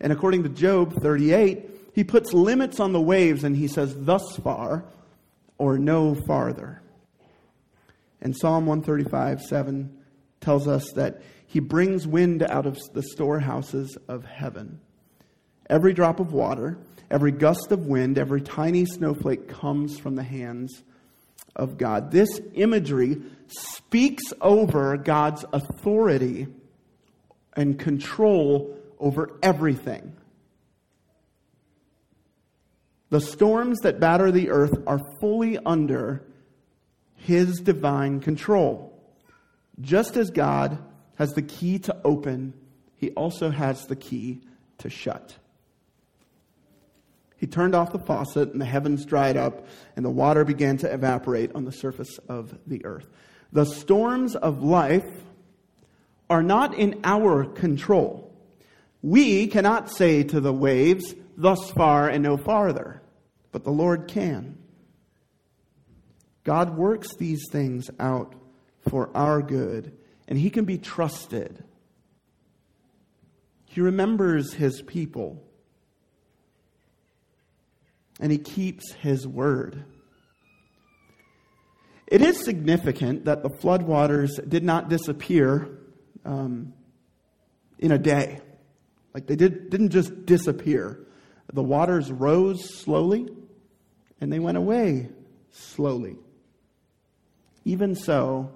And 0.00 0.12
according 0.12 0.42
to 0.42 0.48
Job 0.48 1.00
38, 1.00 1.79
he 1.92 2.04
puts 2.04 2.32
limits 2.32 2.80
on 2.80 2.92
the 2.92 3.00
waves 3.00 3.44
and 3.44 3.56
he 3.56 3.68
says, 3.68 3.94
Thus 3.96 4.36
far 4.42 4.84
or 5.58 5.78
no 5.78 6.14
farther. 6.26 6.82
And 8.20 8.36
Psalm 8.36 8.66
135 8.66 9.40
7 9.42 9.98
tells 10.40 10.68
us 10.68 10.90
that 10.92 11.22
he 11.46 11.60
brings 11.60 12.06
wind 12.06 12.42
out 12.42 12.66
of 12.66 12.78
the 12.92 13.02
storehouses 13.02 13.96
of 14.08 14.24
heaven. 14.24 14.80
Every 15.68 15.92
drop 15.92 16.20
of 16.20 16.32
water, 16.32 16.78
every 17.10 17.32
gust 17.32 17.72
of 17.72 17.86
wind, 17.86 18.18
every 18.18 18.40
tiny 18.40 18.84
snowflake 18.84 19.48
comes 19.48 19.98
from 19.98 20.16
the 20.16 20.22
hands 20.22 20.82
of 21.56 21.76
God. 21.76 22.10
This 22.10 22.40
imagery 22.54 23.20
speaks 23.48 24.22
over 24.40 24.96
God's 24.96 25.44
authority 25.52 26.46
and 27.54 27.78
control 27.78 28.78
over 28.98 29.38
everything. 29.42 30.16
The 33.10 33.20
storms 33.20 33.80
that 33.80 34.00
batter 34.00 34.30
the 34.30 34.50
earth 34.50 34.82
are 34.86 35.00
fully 35.20 35.58
under 35.58 36.24
His 37.16 37.60
divine 37.60 38.20
control. 38.20 38.96
Just 39.80 40.16
as 40.16 40.30
God 40.30 40.78
has 41.16 41.32
the 41.32 41.42
key 41.42 41.78
to 41.80 41.96
open, 42.04 42.54
He 42.96 43.10
also 43.10 43.50
has 43.50 43.86
the 43.86 43.96
key 43.96 44.42
to 44.78 44.88
shut. 44.88 45.36
He 47.36 47.46
turned 47.46 47.74
off 47.74 47.92
the 47.92 47.98
faucet, 47.98 48.52
and 48.52 48.60
the 48.60 48.66
heavens 48.66 49.06
dried 49.06 49.36
up, 49.36 49.66
and 49.96 50.04
the 50.04 50.10
water 50.10 50.44
began 50.44 50.76
to 50.78 50.92
evaporate 50.92 51.54
on 51.54 51.64
the 51.64 51.72
surface 51.72 52.18
of 52.28 52.56
the 52.66 52.84
earth. 52.84 53.06
The 53.50 53.64
storms 53.64 54.36
of 54.36 54.62
life 54.62 55.08
are 56.28 56.42
not 56.42 56.74
in 56.74 57.00
our 57.02 57.44
control. 57.44 58.30
We 59.02 59.46
cannot 59.46 59.90
say 59.90 60.22
to 60.24 60.40
the 60.40 60.52
waves, 60.52 61.14
thus 61.40 61.70
far 61.70 62.08
and 62.08 62.22
no 62.22 62.36
farther, 62.36 63.02
but 63.52 63.64
the 63.64 63.70
Lord 63.70 64.08
can. 64.08 64.58
God 66.44 66.76
works 66.76 67.14
these 67.16 67.44
things 67.50 67.90
out 67.98 68.34
for 68.88 69.10
our 69.14 69.42
good, 69.42 69.96
and 70.26 70.38
He 70.38 70.50
can 70.50 70.64
be 70.64 70.78
trusted. 70.78 71.64
He 73.66 73.80
remembers 73.80 74.54
His 74.54 74.82
people 74.82 75.44
and 78.20 78.30
he 78.30 78.38
keeps 78.38 78.92
his 78.92 79.26
word. 79.26 79.82
It 82.06 82.22
is 82.22 82.44
significant 82.44 83.24
that 83.24 83.42
the 83.42 83.48
floodwaters 83.48 84.30
did 84.48 84.62
not 84.62 84.88
disappear 84.88 85.68
um, 86.24 86.74
in 87.78 87.92
a 87.92 87.98
day. 87.98 88.40
Like 89.14 89.26
they 89.26 89.36
did, 89.36 89.70
didn't 89.70 89.90
just 89.90 90.26
disappear. 90.26 91.06
The 91.52 91.62
waters 91.62 92.10
rose 92.12 92.78
slowly 92.78 93.28
and 94.20 94.32
they 94.32 94.38
went 94.38 94.58
away 94.58 95.08
slowly. 95.50 96.16
Even 97.64 97.94
so, 97.94 98.52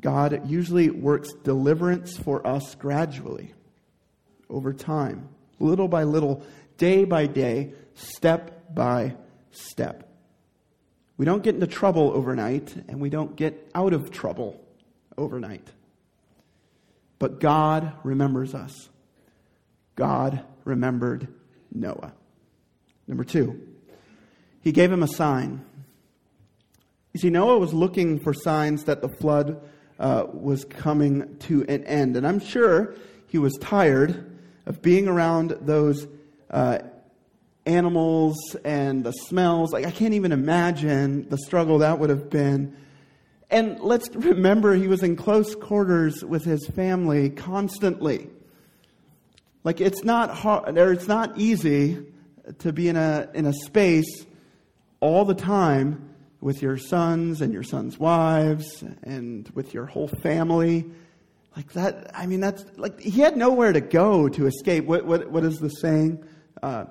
God 0.00 0.48
usually 0.50 0.90
works 0.90 1.32
deliverance 1.42 2.16
for 2.16 2.46
us 2.46 2.74
gradually, 2.74 3.54
over 4.50 4.72
time, 4.72 5.28
little 5.58 5.88
by 5.88 6.04
little, 6.04 6.44
day 6.76 7.04
by 7.04 7.26
day, 7.26 7.72
step 7.94 8.74
by 8.74 9.16
step. 9.50 10.10
We 11.16 11.24
don't 11.24 11.42
get 11.42 11.54
into 11.54 11.66
trouble 11.66 12.10
overnight, 12.12 12.74
and 12.88 13.00
we 13.00 13.08
don't 13.08 13.36
get 13.36 13.70
out 13.74 13.92
of 13.92 14.10
trouble 14.10 14.60
overnight. 15.16 15.66
But 17.18 17.40
God 17.40 17.92
remembers 18.02 18.54
us. 18.54 18.88
God 19.94 20.44
remembered 20.64 21.28
Noah. 21.74 22.12
Number 23.06 23.24
two, 23.24 23.60
he 24.62 24.72
gave 24.72 24.90
him 24.90 25.02
a 25.02 25.08
sign. 25.08 25.64
You 27.12 27.20
see, 27.20 27.30
Noah 27.30 27.58
was 27.58 27.74
looking 27.74 28.18
for 28.20 28.32
signs 28.32 28.84
that 28.84 29.02
the 29.02 29.08
flood 29.08 29.60
uh, 29.98 30.24
was 30.32 30.64
coming 30.64 31.36
to 31.40 31.64
an 31.68 31.84
end. 31.84 32.16
And 32.16 32.26
I'm 32.26 32.40
sure 32.40 32.94
he 33.28 33.38
was 33.38 33.52
tired 33.60 34.38
of 34.66 34.80
being 34.80 35.06
around 35.06 35.56
those 35.60 36.06
uh, 36.50 36.78
animals 37.66 38.36
and 38.64 39.04
the 39.04 39.12
smells. 39.12 39.72
Like, 39.72 39.86
I 39.86 39.90
can't 39.90 40.14
even 40.14 40.32
imagine 40.32 41.28
the 41.28 41.38
struggle 41.38 41.78
that 41.78 41.98
would 41.98 42.10
have 42.10 42.30
been. 42.30 42.76
And 43.50 43.78
let's 43.80 44.08
remember, 44.14 44.74
he 44.74 44.88
was 44.88 45.02
in 45.02 45.16
close 45.16 45.54
quarters 45.54 46.24
with 46.24 46.44
his 46.44 46.66
family 46.68 47.30
constantly. 47.30 48.28
Like, 49.64 49.80
it's 49.80 50.04
not 50.04 50.30
hard, 50.30 50.78
or 50.78 50.92
it's 50.92 51.08
not 51.08 51.38
easy 51.38 52.06
to 52.58 52.72
be 52.72 52.88
in 52.88 52.96
a, 52.96 53.28
in 53.34 53.46
a 53.46 53.52
space 53.52 54.26
all 55.00 55.24
the 55.24 55.34
time 55.34 56.14
with 56.40 56.60
your 56.60 56.76
sons 56.76 57.40
and 57.40 57.54
your 57.54 57.62
sons' 57.62 57.98
wives 57.98 58.84
and 59.02 59.50
with 59.54 59.72
your 59.72 59.86
whole 59.86 60.08
family. 60.08 60.84
Like 61.56 61.72
that, 61.72 62.10
I 62.14 62.26
mean, 62.26 62.40
that's 62.40 62.64
like 62.76 63.00
he 63.00 63.22
had 63.22 63.36
nowhere 63.36 63.72
to 63.72 63.80
go 63.80 64.28
to 64.28 64.46
escape. 64.46 64.84
What, 64.84 65.06
what, 65.06 65.30
what 65.30 65.44
is 65.44 65.58
the 65.58 65.70
saying? 65.70 66.22
Uh, 66.62 66.84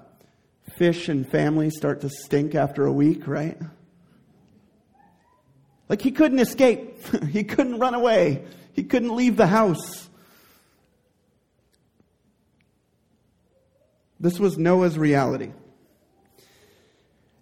fish 0.77 1.09
and 1.09 1.29
family 1.29 1.69
start 1.69 2.01
to 2.01 2.09
stink 2.09 2.55
after 2.55 2.85
a 2.85 2.91
week, 2.91 3.27
right? 3.27 3.57
Like 5.89 6.01
he 6.01 6.11
couldn't 6.11 6.39
escape. 6.39 6.97
he 7.29 7.43
couldn't 7.43 7.77
run 7.77 7.93
away. 7.93 8.45
He 8.73 8.83
couldn't 8.83 9.15
leave 9.15 9.37
the 9.37 9.47
house. 9.47 10.09
This 14.23 14.39
was 14.39 14.57
Noah's 14.57 14.97
reality. 14.97 15.51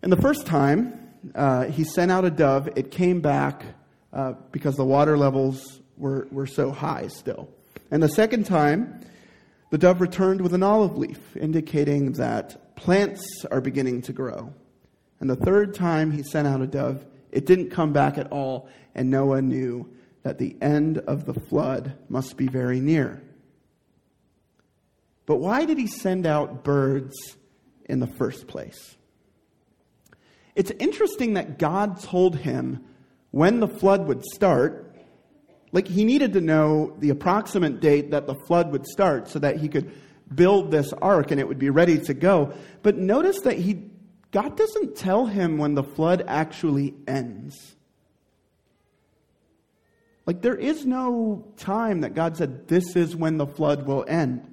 And 0.02 0.12
the 0.12 0.20
first 0.20 0.48
time 0.48 1.12
uh, 1.36 1.66
he 1.66 1.84
sent 1.84 2.10
out 2.10 2.26
a 2.26 2.32
dove, 2.32 2.70
it 2.76 2.90
came 2.90 3.22
back 3.22 3.64
uh, 4.12 4.34
because 4.52 4.78
the 4.78 4.84
water 4.84 5.16
levels 5.16 5.80
were, 5.96 6.28
were 6.32 6.48
so 6.48 6.72
high 6.72 7.06
still. 7.06 7.48
And 7.92 8.02
the 8.02 8.10
second 8.10 8.48
time, 8.48 9.00
the 9.70 9.78
dove 9.78 10.02
returned 10.02 10.42
with 10.42 10.56
an 10.56 10.64
olive 10.64 10.98
leaf, 10.98 11.38
indicating 11.38 12.14
that 12.14 12.76
plants 12.76 13.46
are 13.52 13.62
beginning 13.62 14.02
to 14.02 14.12
grow. 14.12 14.52
And 15.20 15.30
the 15.30 15.36
third 15.36 15.76
time 15.76 16.10
he 16.10 16.24
sent 16.24 16.48
out 16.48 16.62
a 16.62 16.68
dove, 16.68 17.06
it 17.32 17.46
didn't 17.46 17.70
come 17.70 17.94
back 17.94 18.18
at 18.18 18.32
all, 18.32 18.68
and 18.96 19.12
Noah 19.12 19.44
knew 19.44 19.88
that 20.24 20.40
the 20.40 20.58
end 20.64 20.98
of 20.98 21.26
the 21.26 21.36
flood 21.36 21.94
must 22.10 22.38
be 22.38 22.48
very 22.48 22.80
near. 22.80 23.22
But 25.26 25.38
why 25.38 25.66
did 25.66 25.78
he 25.78 25.88
send 25.88 26.26
out 26.26 26.64
birds 26.64 27.16
in 27.86 28.00
the 28.00 28.08
first 28.08 28.48
place? 28.48 28.98
It's 30.56 30.72
interesting 30.72 31.36
that 31.36 31.58
God 31.58 32.02
told 32.02 32.36
him 32.38 32.84
when 33.32 33.60
the 33.60 33.68
flood 33.68 34.08
would 34.08 34.24
start. 34.26 34.96
Like, 35.72 35.88
he 35.88 36.04
needed 36.04 36.34
to 36.34 36.42
know 36.42 36.96
the 37.00 37.10
approximate 37.10 37.80
date 37.80 38.12
that 38.12 38.28
the 38.28 38.36
flood 38.36 38.72
would 38.72 38.86
start 38.86 39.30
so 39.30 39.40
that 39.40 39.58
he 39.58 39.70
could 39.70 39.92
build 40.34 40.72
this 40.72 40.92
ark 40.94 41.32
and 41.32 41.40
it 41.40 41.48
would 41.48 41.60
be 41.60 41.70
ready 41.70 41.98
to 42.00 42.14
go. 42.14 42.54
But 42.84 42.98
notice 42.98 43.42
that 43.42 43.58
he, 43.58 43.86
God 44.32 44.58
doesn't 44.58 44.98
tell 44.98 45.26
him 45.28 45.58
when 45.58 45.76
the 45.76 45.84
flood 45.84 46.26
actually 46.28 46.94
ends. 47.08 47.76
Like, 50.26 50.42
there 50.42 50.56
is 50.56 50.86
no 50.86 51.46
time 51.58 52.02
that 52.02 52.14
God 52.14 52.38
said, 52.38 52.68
this 52.68 52.96
is 52.96 53.16
when 53.16 53.38
the 53.38 53.48
flood 53.48 53.88
will 53.88 54.06
end. 54.08 54.51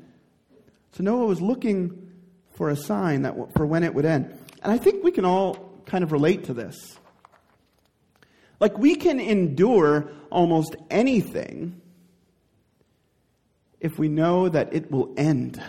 So 0.93 1.05
Noah 1.05 1.27
was 1.27 1.41
looking 1.41 2.11
for 2.51 2.71
a 2.71 2.77
sign 2.77 3.23
that, 3.23 3.35
for 3.55 3.67
when 3.67 3.85
it 3.85 3.95
would 3.95 4.05
end. 4.05 4.37
And 4.63 4.73
I 4.73 4.79
think 4.79 5.05
we 5.05 5.13
can 5.13 5.25
all 5.25 5.71
kind 5.87 6.03
of 6.03 6.13
relate 6.13 6.45
to 6.45 6.55
this. 6.55 6.99
Like, 8.61 8.77
we 8.77 8.97
can 8.97 9.21
endure 9.21 10.11
almost 10.31 10.75
anything 10.91 11.81
if 13.81 13.99
we 13.99 14.09
know 14.09 14.49
that 14.49 14.75
it 14.75 14.91
will 14.91 15.15
end. 15.17 15.63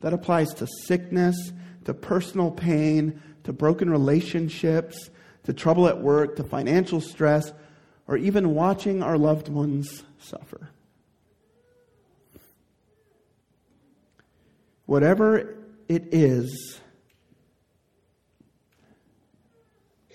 That 0.00 0.12
applies 0.12 0.48
to 0.54 0.66
sickness, 0.84 1.52
to 1.84 1.94
personal 1.94 2.50
pain, 2.50 3.22
to 3.44 3.52
broken 3.52 3.88
relationships, 3.88 5.10
to 5.44 5.54
trouble 5.54 5.88
at 5.88 6.02
work, 6.02 6.36
to 6.36 6.44
financial 6.44 7.00
stress, 7.00 7.52
or 8.06 8.18
even 8.18 8.54
watching 8.54 9.02
our 9.02 9.16
loved 9.16 9.48
ones 9.48 10.04
suffer. 10.18 10.70
Whatever 14.90 15.54
it 15.86 16.12
is, 16.12 16.80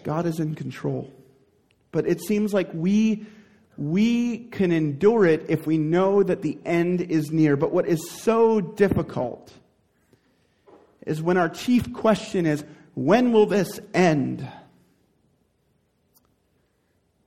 God 0.04 0.26
is 0.26 0.42
in 0.42 0.54
control. 0.54 1.14
But 1.94 2.06
it 2.06 2.20
seems 2.20 2.54
like 2.54 2.72
we 2.74 3.26
we 3.78 4.40
can 4.40 4.74
endure 4.74 5.26
it 5.26 5.46
if 5.48 5.66
we 5.66 5.78
know 5.78 6.24
that 6.24 6.42
the 6.42 6.60
end 6.66 7.00
is 7.00 7.32
near. 7.32 7.56
But 7.56 7.72
what 7.72 7.88
is 7.88 8.12
so 8.22 8.60
difficult 8.60 9.54
is 11.08 11.22
when 11.22 11.38
our 11.38 11.48
chief 11.48 11.94
question 11.94 12.46
is, 12.46 12.66
when 12.96 13.32
will 13.32 13.46
this 13.46 13.80
end? 13.94 14.46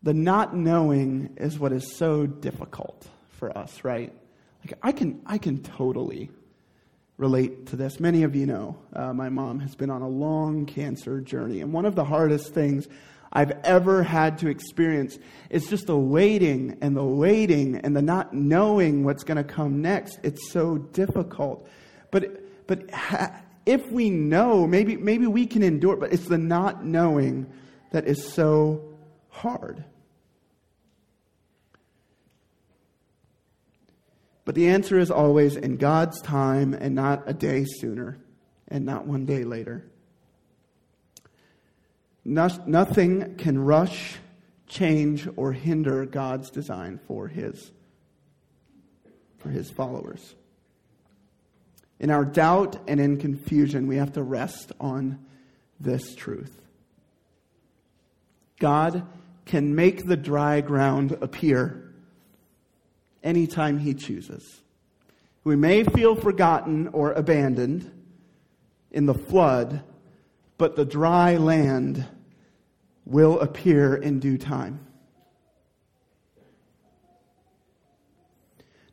The 0.03 0.13
not 0.13 0.55
knowing 0.55 1.33
is 1.39 1.59
what 1.59 1.73
is 1.73 1.97
so 1.97 2.27
difficult 2.27 3.09
for 3.39 3.57
us, 3.57 3.85
right? 3.85 4.13
Like 4.63 4.79
I 4.83 4.93
can, 4.93 5.23
I 5.25 5.39
can 5.39 5.63
totally 5.63 6.29
relate 7.19 7.67
to 7.67 7.77
this. 7.77 8.01
Many 8.01 8.23
of 8.23 8.35
you 8.35 8.47
know 8.47 8.79
uh, 8.95 9.13
my 9.13 9.29
mom 9.29 9.61
has 9.61 9.75
been 9.75 9.91
on 9.91 10.01
a 10.01 10.09
long 10.09 10.65
cancer 10.65 11.21
journey, 11.21 11.61
and 11.61 11.73
one 11.73 11.85
of 11.85 11.95
the 11.95 12.05
hardest 12.05 12.55
things 12.55 12.89
I've 13.33 13.51
ever 13.65 14.03
had 14.03 14.39
to 14.39 14.49
experience 14.49 15.19
is 15.51 15.67
just 15.67 15.87
the 15.87 15.99
waiting 15.99 16.79
and 16.81 16.97
the 16.97 17.05
waiting 17.05 17.77
and 17.77 17.95
the 17.95 18.01
not 18.01 18.33
knowing 18.33 19.05
what's 19.05 19.25
going 19.25 19.37
to 19.37 19.45
come 19.45 19.83
next. 19.83 20.19
It's 20.23 20.51
so 20.51 20.79
difficult, 20.79 21.69
but 22.11 22.67
but 22.67 22.91
ha- 22.91 23.43
if 23.67 23.91
we 23.91 24.09
know, 24.09 24.67
maybe 24.67 24.97
maybe 24.97 25.27
we 25.27 25.47
can 25.47 25.63
endure. 25.63 25.97
But 25.97 26.13
it's 26.13 26.27
the 26.27 26.39
not 26.39 26.85
knowing 26.85 27.53
that 27.91 28.07
is 28.07 28.33
so 28.33 28.97
hard. 29.29 29.85
But 34.49 34.55
the 34.55 34.69
answer 34.69 34.99
is 34.99 35.11
always 35.11 35.57
in 35.57 35.77
God's 35.77 36.23
time 36.23 36.73
and 36.73 36.95
not 36.95 37.25
a 37.27 37.35
day 37.35 37.67
sooner 37.69 38.17
and 38.67 38.87
not 38.87 39.07
one 39.07 39.27
day 39.27 39.45
later. 39.45 39.85
No, 42.25 42.49
nothing 42.67 43.35
can 43.35 43.59
rush, 43.59 44.17
change, 44.67 45.29
or 45.37 45.53
hinder 45.53 46.07
God's 46.07 46.49
design 46.49 46.99
for 47.07 47.29
his, 47.29 47.73
for 49.37 49.51
his 49.51 49.71
followers. 49.71 50.35
In 52.01 52.11
our 52.11 52.25
doubt 52.25 52.81
and 52.89 53.01
in 53.01 53.19
confusion, 53.19 53.87
we 53.87 53.97
have 53.97 54.15
to 54.15 54.23
rest 54.23 54.73
on 54.81 55.27
this 55.79 56.15
truth. 56.15 56.63
God 58.59 59.07
can 59.45 59.75
make 59.75 60.07
the 60.07 60.17
dry 60.17 60.63
ground 60.63 61.19
appear 61.21 61.88
anytime 63.23 63.79
He 63.79 63.95
chooses. 63.95 64.63
We 65.45 65.57
may 65.57 65.85
feel 65.85 66.15
forgotten 66.15 66.89
or 66.89 67.13
abandoned 67.13 67.91
in 68.91 69.07
the 69.07 69.15
flood, 69.15 69.83
but 70.57 70.77
the 70.77 70.85
dry 70.85 71.37
land 71.37 72.07
will 73.05 73.41
appear 73.41 73.95
in 73.95 74.19
due 74.19 74.39
time. 74.39 74.81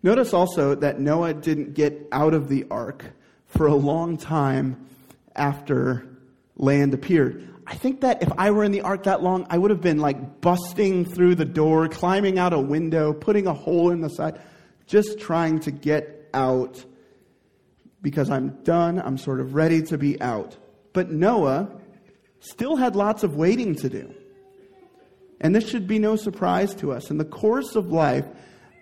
Notice 0.02 0.34
also 0.34 0.76
that 0.76 1.00
Noah 1.00 1.34
didn't 1.34 1.74
get 1.74 2.08
out 2.12 2.34
of 2.34 2.48
the 2.48 2.66
ark 2.70 3.06
for 3.48 3.66
a 3.66 3.74
long 3.74 4.18
time 4.18 4.88
after 5.36 6.08
land 6.56 6.94
appeared. 6.94 7.50
I 7.68 7.76
think 7.76 8.02
that 8.02 8.22
if 8.22 8.32
I 8.38 8.52
were 8.52 8.64
in 8.64 8.72
the 8.72 8.82
ark 8.82 9.04
that 9.04 9.24
long, 9.24 9.48
I 9.50 9.58
would 9.58 9.72
have 9.72 9.82
been 9.82 9.98
like 9.98 10.42
busting 10.42 11.06
through 11.06 11.36
the 11.36 11.46
door, 11.46 11.88
climbing 11.88 12.38
out 12.38 12.54
a 12.54 12.60
window, 12.60 13.12
putting 13.14 13.48
a 13.48 13.54
hole 13.54 13.90
in 13.90 14.02
the 14.02 14.10
side, 14.10 14.40
just 14.86 15.20
trying 15.20 15.60
to 15.62 15.72
get 15.72 16.30
out 16.34 16.84
because 18.02 18.30
I'm 18.30 18.50
done. 18.64 19.00
I'm 19.00 19.18
sort 19.18 19.40
of 19.40 19.56
ready 19.56 19.82
to 19.84 19.98
be 19.98 20.22
out. 20.22 20.58
But 20.94 21.12
Noah 21.12 21.70
still 22.40 22.76
had 22.76 22.96
lots 22.96 23.24
of 23.24 23.36
waiting 23.36 23.74
to 23.76 23.90
do. 23.90 24.14
And 25.42 25.56
this 25.56 25.68
should 25.68 25.88
be 25.88 25.98
no 25.98 26.16
surprise 26.16 26.76
to 26.76 26.92
us. 26.92 27.10
In 27.10 27.18
the 27.18 27.26
course 27.26 27.76
of 27.76 27.88
life, 27.88 28.26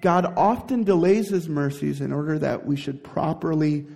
God 0.02 0.34
often 0.36 0.84
delays 0.84 1.30
his 1.30 1.48
mercies 1.48 2.02
in 2.02 2.12
order 2.12 2.38
that 2.40 2.66
we 2.66 2.76
should 2.76 3.02
properly 3.02 3.88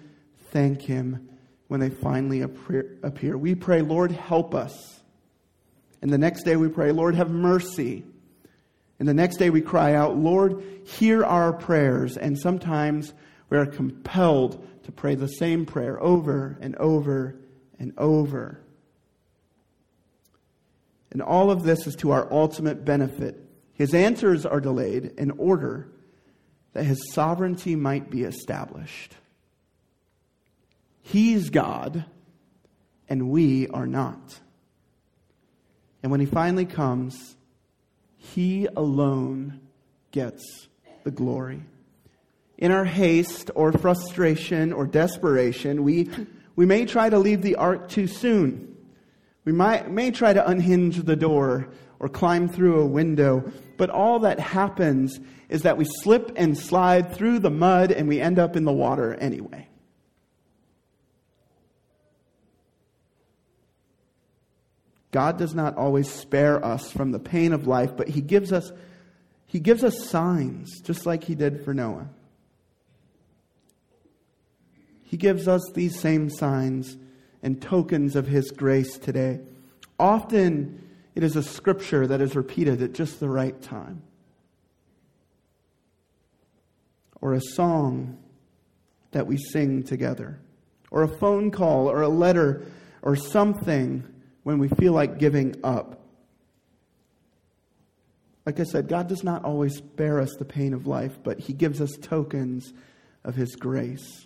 thank 0.52 0.82
him 0.82 1.28
when 1.68 1.80
they 1.80 1.90
finally 1.90 2.42
appear. 2.42 3.38
We 3.38 3.56
pray, 3.56 3.82
Lord, 3.82 4.12
help 4.12 4.56
us. 4.56 5.02
And 6.02 6.12
the 6.12 6.18
next 6.18 6.44
day 6.44 6.56
we 6.56 6.70
pray, 6.70 6.92
Lord, 6.92 7.16
have 7.16 7.30
mercy. 7.30 8.06
And 9.00 9.08
the 9.08 9.14
next 9.14 9.38
day 9.38 9.50
we 9.50 9.62
cry 9.62 9.94
out, 9.94 10.18
Lord, 10.18 10.64
hear 10.86 11.24
our 11.26 11.54
prayers. 11.54 12.18
And 12.18 12.38
sometimes 12.38 13.14
we 13.50 13.58
are 13.58 13.66
compelled 13.66 14.66
to 14.84 14.92
pray 14.92 15.16
the 15.16 15.28
same 15.28 15.66
prayer 15.66 16.02
over 16.02 16.58
and 16.62 16.76
over 16.78 17.36
and 17.80 17.94
over. 17.98 18.62
And 21.12 21.22
all 21.22 21.52
of 21.52 21.64
this 21.64 21.88
is 21.88 21.96
to 21.98 22.12
our 22.12 22.32
ultimate 22.32 22.86
benefit. 22.86 23.44
His 23.74 23.94
answers 23.94 24.46
are 24.46 24.60
delayed 24.60 25.14
in 25.18 25.32
order 25.32 25.90
that 26.74 26.86
his 26.86 27.14
sovereignty 27.14 27.76
might 27.76 28.10
be 28.10 28.24
established. 28.24 29.16
He's 31.08 31.50
God, 31.50 32.04
and 33.08 33.30
we 33.30 33.70
are 33.70 33.88
not. 33.88 34.42
And 36.04 36.12
when 36.12 36.20
he 36.20 36.26
finally 36.26 36.66
comes, 36.66 37.38
he 38.18 38.68
alone 38.76 39.62
gets 40.12 40.68
the 41.06 41.12
glory. 41.12 41.64
In 42.58 42.72
our 42.72 42.84
haste 42.84 43.52
or 43.56 43.72
frustration 43.72 44.74
or 44.74 44.86
desperation, 44.86 45.86
we, 45.86 46.10
we 46.58 46.66
may 46.66 46.86
try 46.86 47.10
to 47.10 47.20
leave 47.20 47.42
the 47.42 47.56
ark 47.56 47.88
too 47.88 48.08
soon. 48.08 48.76
We 49.46 49.54
might, 49.54 49.90
may 49.90 50.12
try 50.12 50.34
to 50.34 50.46
unhinge 50.46 51.04
the 51.04 51.16
door 51.16 51.70
or 52.00 52.10
climb 52.10 52.50
through 52.50 52.82
a 52.82 52.86
window, 52.86 53.50
but 53.78 53.90
all 53.90 54.20
that 54.20 54.42
happens 54.42 55.22
is 55.48 55.62
that 55.62 55.78
we 55.78 55.86
slip 56.04 56.34
and 56.36 56.58
slide 56.58 57.14
through 57.16 57.40
the 57.40 57.50
mud 57.50 57.94
and 57.94 58.10
we 58.10 58.20
end 58.20 58.40
up 58.40 58.58
in 58.58 58.66
the 58.66 58.74
water 58.74 59.14
anyway. 59.16 59.70
God 65.12 65.38
does 65.38 65.56
not 65.56 65.78
always 65.78 66.12
spare 66.12 66.64
us 66.64 66.92
from 66.92 67.12
the 67.12 67.20
pain 67.20 67.54
of 67.54 67.68
life, 67.68 67.96
but 67.96 68.10
he 68.10 68.22
gives 68.22 68.52
us 68.52 68.72
he 69.46 69.60
gives 69.62 69.84
us 69.84 70.10
signs 70.10 70.82
just 70.82 71.06
like 71.06 71.24
he 71.24 71.34
did 71.34 71.64
for 71.64 71.74
Noah. 71.74 72.10
He 75.04 75.16
gives 75.16 75.48
us 75.48 75.62
these 75.74 75.98
same 75.98 76.30
signs 76.30 76.98
and 77.42 77.62
tokens 77.62 78.18
of 78.18 78.28
his 78.28 78.52
grace 78.52 78.98
today. 78.98 79.40
Often 79.98 80.84
it 81.16 81.24
is 81.24 81.38
a 81.38 81.44
scripture 81.44 82.06
that 82.08 82.20
is 82.20 82.36
repeated 82.36 82.82
at 82.82 82.92
just 82.92 83.22
the 83.22 83.30
right 83.30 83.60
time. 83.62 84.02
Or 87.22 87.34
a 87.34 87.42
song 87.42 88.18
that 89.12 89.26
we 89.28 89.38
sing 89.38 89.84
together. 89.84 90.40
Or 90.92 91.04
a 91.04 91.18
phone 91.20 91.52
call 91.52 91.90
or 91.90 92.02
a 92.02 92.10
letter 92.10 92.66
or 93.02 93.16
something 93.16 94.04
when 94.48 94.60
we 94.60 94.70
feel 94.70 94.94
like 94.94 95.18
giving 95.18 95.54
up. 95.62 96.00
Like 98.46 98.62
I 98.62 98.64
said, 98.64 98.88
God 98.88 99.10
does 99.10 99.22
not 99.22 99.44
always 99.44 99.76
spare 99.76 100.22
us 100.22 100.34
the 100.40 100.46
pain 100.46 100.74
of 100.74 100.88
life, 100.88 101.20
but 101.22 101.38
He 101.38 101.52
gives 101.52 101.82
us 101.82 101.92
tokens 102.02 102.72
of 103.26 103.36
His 103.36 103.58
grace. 103.58 104.26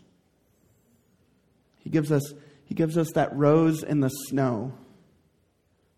He 1.80 1.90
gives 1.90 2.12
us, 2.12 2.36
he 2.66 2.76
gives 2.76 3.00
us 3.00 3.14
that 3.14 3.36
rose 3.36 3.82
in 3.82 4.00
the 4.00 4.10
snow 4.10 4.74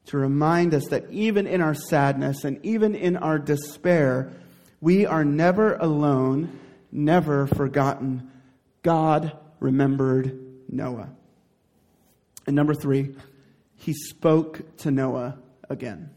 to 0.06 0.18
remind 0.18 0.74
us 0.74 0.88
that 0.88 1.12
even 1.12 1.46
in 1.46 1.60
our 1.60 1.74
sadness 1.74 2.46
and 2.46 2.66
even 2.66 2.96
in 2.96 3.18
our 3.18 3.38
despair, 3.38 4.32
we 4.80 5.06
are 5.06 5.26
never 5.26 5.76
alone, 5.76 6.62
never 6.94 7.46
forgotten. 7.46 8.32
God 8.84 9.38
remembered 9.60 10.40
Noah. 10.70 11.10
And 12.48 12.56
number 12.56 12.74
three, 12.74 13.18
he 13.84 13.94
spoke 13.94 14.78
to 14.78 14.92
Noah 14.92 15.38
again. 15.70 16.10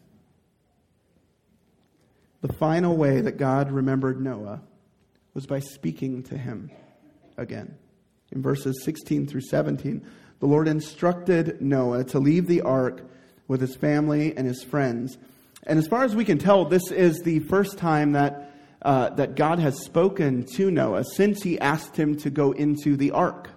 The 2.40 2.52
final 2.52 2.96
way 2.96 3.20
that 3.20 3.38
God 3.38 3.72
remembered 3.72 4.20
Noah 4.20 4.62
was 5.34 5.46
by 5.46 5.58
speaking 5.58 6.22
to 6.24 6.38
him 6.38 6.70
again. 7.36 7.76
In 8.30 8.40
verses 8.40 8.84
16 8.84 9.26
through 9.26 9.40
17, 9.40 10.06
the 10.38 10.46
Lord 10.46 10.68
instructed 10.68 11.60
Noah 11.60 12.04
to 12.04 12.20
leave 12.20 12.46
the 12.46 12.60
ark 12.62 13.02
with 13.48 13.60
his 13.60 13.74
family 13.74 14.36
and 14.36 14.46
his 14.46 14.62
friends. 14.62 15.18
And 15.64 15.76
as 15.76 15.88
far 15.88 16.04
as 16.04 16.14
we 16.14 16.24
can 16.24 16.38
tell, 16.38 16.66
this 16.66 16.92
is 16.92 17.18
the 17.20 17.40
first 17.40 17.78
time 17.78 18.12
that, 18.12 18.54
uh, 18.82 19.10
that 19.10 19.34
God 19.34 19.58
has 19.58 19.82
spoken 19.84 20.44
to 20.54 20.70
Noah 20.70 21.02
since 21.02 21.42
he 21.42 21.58
asked 21.58 21.96
him 21.96 22.16
to 22.18 22.30
go 22.30 22.52
into 22.52 22.96
the 22.96 23.10
ark. 23.10 23.50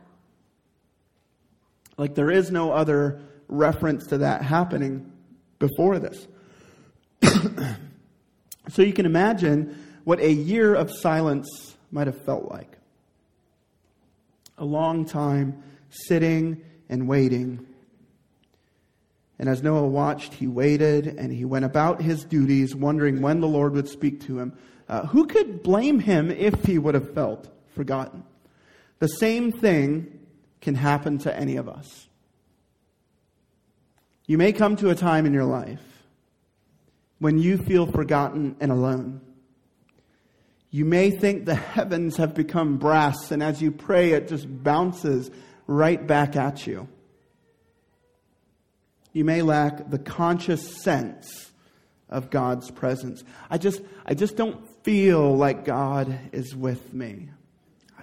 Like 1.95 2.15
there 2.15 2.32
is 2.32 2.50
no 2.50 2.72
other 2.72 3.22
reference 3.49 4.07
to 4.07 4.19
that 4.19 4.41
happening 4.41 5.12
before 5.57 5.99
this. 5.99 6.27
so 8.69 8.81
you 8.81 8.93
can 8.93 9.05
imagine 9.05 9.77
what 10.05 10.19
a 10.19 10.31
year 10.31 10.73
of 10.73 10.91
silence 10.91 11.75
might 11.91 12.07
have 12.07 12.21
felt 12.23 12.49
like. 12.49 12.77
A 14.57 14.65
long 14.65 15.05
time 15.05 15.62
sitting 15.89 16.62
and 16.89 17.07
waiting. 17.07 17.65
And 19.38 19.47
as 19.47 19.63
Noah 19.63 19.88
watched, 19.88 20.33
he 20.33 20.47
waited 20.47 21.07
and 21.07 21.31
he 21.31 21.45
went 21.45 21.65
about 21.65 22.01
his 22.01 22.23
duties, 22.25 22.75
wondering 22.75 23.21
when 23.21 23.39
the 23.39 23.47
Lord 23.47 23.73
would 23.73 23.88
speak 23.88 24.21
to 24.21 24.39
him. 24.39 24.53
Uh, 24.88 25.05
who 25.05 25.27
could 25.27 25.63
blame 25.63 25.99
him 25.99 26.31
if 26.31 26.65
he 26.65 26.77
would 26.77 26.95
have 26.95 27.13
felt 27.13 27.47
forgotten? 27.75 28.23
The 28.99 29.07
same 29.07 29.51
thing 29.51 30.19
can 30.62 30.75
happen 30.75 31.19
to 31.19 31.35
any 31.35 31.55
of 31.55 31.69
us. 31.69 32.09
You 34.30 34.38
may 34.38 34.54
come 34.54 34.76
to 34.76 34.92
a 34.92 34.96
time 34.96 35.26
in 35.26 35.34
your 35.34 35.44
life 35.44 35.82
when 37.18 37.39
you 37.39 37.58
feel 37.58 37.88
forgotten 37.88 38.56
and 38.60 38.72
alone. 38.72 39.22
You 40.70 40.86
may 40.86 41.10
think 41.10 41.46
the 41.46 41.56
heavens 41.56 42.18
have 42.18 42.36
become 42.36 42.78
brass, 42.78 43.32
and 43.32 43.42
as 43.42 43.60
you 43.60 43.72
pray, 43.72 44.12
it 44.12 44.28
just 44.28 44.46
bounces 44.48 45.32
right 45.65 46.06
back 46.06 46.36
at 46.36 46.68
you. 46.68 46.88
You 49.13 49.26
may 49.26 49.42
lack 49.42 49.89
the 49.89 49.98
conscious 49.98 50.76
sense 50.84 51.50
of 52.08 52.30
God's 52.30 52.70
presence. 52.70 53.24
I 53.50 53.58
just, 53.58 53.82
I 54.06 54.13
just 54.13 54.36
don't 54.36 54.63
feel 54.84 55.36
like 55.36 55.65
God 55.65 56.15
is 56.34 56.56
with 56.56 56.94
me. 56.94 57.30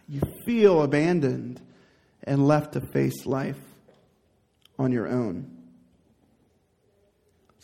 You 0.09 0.23
feel 0.45 0.83
abandoned 0.83 1.61
and 2.25 2.49
left 2.49 2.73
to 2.73 2.81
face 2.81 3.27
life 3.27 3.61
on 4.77 4.91
your 4.91 5.07
own. 5.07 5.56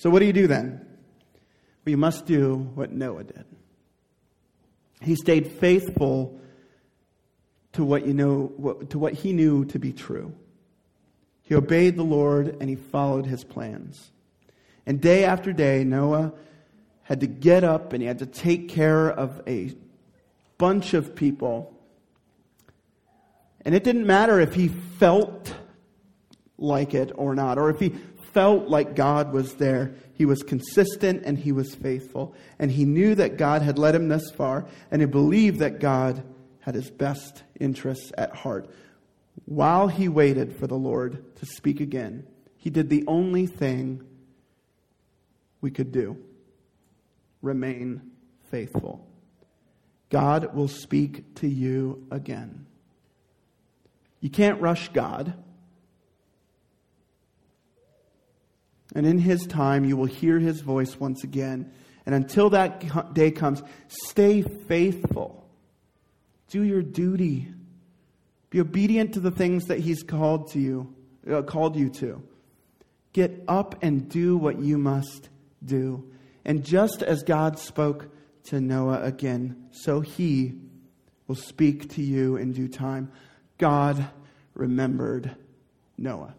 So, 0.02 0.10
what 0.10 0.18
do 0.18 0.26
you 0.26 0.32
do 0.32 0.48
then? 0.48 0.84
Well, 1.84 1.90
you 1.92 1.96
must 1.96 2.26
do 2.26 2.56
what 2.74 2.90
Noah 2.90 3.22
did. 3.22 3.44
He 5.00 5.14
stayed 5.14 5.46
faithful 5.46 6.40
to 7.74 7.84
what 7.84 8.04
you 8.04 8.12
know 8.12 8.82
to 8.88 8.98
what 8.98 9.12
he 9.12 9.32
knew 9.32 9.64
to 9.66 9.78
be 9.78 9.92
true. 9.92 10.34
He 11.42 11.54
obeyed 11.54 11.94
the 11.94 12.02
Lord 12.02 12.56
and 12.60 12.68
he 12.68 12.74
followed 12.74 13.26
his 13.26 13.44
plans. 13.44 14.10
And 14.86 15.00
day 15.00 15.24
after 15.24 15.52
day 15.52 15.84
Noah 15.84 16.32
had 17.04 17.20
to 17.20 17.28
get 17.28 17.62
up 17.62 17.92
and 17.92 18.02
he 18.02 18.08
had 18.08 18.18
to 18.18 18.26
take 18.26 18.68
care 18.68 19.08
of 19.08 19.40
a 19.46 19.72
bunch 20.58 20.94
of 20.94 21.14
people. 21.14 21.78
And 23.64 23.72
it 23.72 23.84
didn't 23.84 24.08
matter 24.08 24.40
if 24.40 24.54
he 24.54 24.66
felt 24.66 25.54
like 26.58 26.92
it 26.92 27.12
or 27.14 27.36
not, 27.36 27.56
or 27.56 27.70
if 27.70 27.78
he 27.78 27.94
felt 28.32 28.68
like 28.68 28.96
God 28.96 29.32
was 29.32 29.54
there. 29.54 29.94
He 30.14 30.24
was 30.24 30.42
consistent 30.42 31.22
and 31.24 31.38
he 31.38 31.52
was 31.52 31.74
faithful. 31.74 32.34
And 32.58 32.70
he 32.70 32.84
knew 32.84 33.14
that 33.14 33.36
God 33.36 33.62
had 33.62 33.78
led 33.78 33.94
him 33.94 34.08
thus 34.08 34.30
far, 34.30 34.66
and 34.90 35.02
he 35.02 35.06
believed 35.06 35.58
that 35.60 35.80
God 35.80 36.22
had 36.60 36.74
his 36.74 36.90
best 36.90 37.42
interests 37.58 38.12
at 38.16 38.34
heart. 38.34 38.70
While 39.44 39.88
he 39.88 40.08
waited 40.08 40.56
for 40.56 40.66
the 40.66 40.76
Lord 40.76 41.36
to 41.36 41.46
speak 41.46 41.80
again, 41.80 42.26
he 42.56 42.70
did 42.70 42.88
the 42.88 43.04
only 43.06 43.46
thing 43.46 44.02
we 45.60 45.70
could 45.70 45.92
do 45.92 46.16
remain 47.40 48.12
faithful. 48.50 49.06
God 50.10 50.54
will 50.54 50.68
speak 50.68 51.34
to 51.36 51.48
you 51.48 52.06
again. 52.10 52.66
You 54.20 54.30
can't 54.30 54.60
rush 54.60 54.90
God. 54.90 55.34
And 58.94 59.07
in 59.07 59.18
his 59.18 59.46
time, 59.46 59.85
you 59.85 59.96
will 59.96 60.07
hear 60.07 60.38
his 60.38 60.61
voice 60.61 60.98
once 61.00 61.24
again. 61.24 61.72
And 62.05 62.14
until 62.14 62.50
that 62.50 63.14
day 63.14 63.31
comes, 63.31 63.62
stay 63.88 64.42
faithful. 64.42 65.48
Do 66.48 66.62
your 66.62 66.83
duty. 66.83 67.48
Be 68.50 68.61
obedient 68.61 69.14
to 69.14 69.20
the 69.20 69.31
things 69.31 69.66
that 69.66 69.81
he's 69.81 70.02
called 70.02 70.50
to 70.52 70.61
you, 70.61 70.94
uh, 71.31 71.42
called 71.42 71.76
you 71.76 71.88
to. 71.90 72.22
Get 73.12 73.44
up 73.48 73.83
and 73.83 74.09
do 74.09 74.37
what 74.37 74.59
you 74.59 74.76
must 74.76 75.31
do. 75.64 76.11
And 76.44 76.64
just 76.64 77.02
as 77.02 77.22
God 77.22 77.59
spoke 77.59 78.09
to 78.44 78.61
Noah 78.61 79.02
again, 79.02 79.68
so 79.70 80.00
he 80.00 80.55
will 81.26 81.37
speak 81.37 81.88
to 81.94 82.02
you 82.02 82.37
in 82.37 82.52
due 82.52 82.68
time. 82.68 83.11
God 83.59 84.07
remembered 84.55 85.35
Noah. 85.96 86.35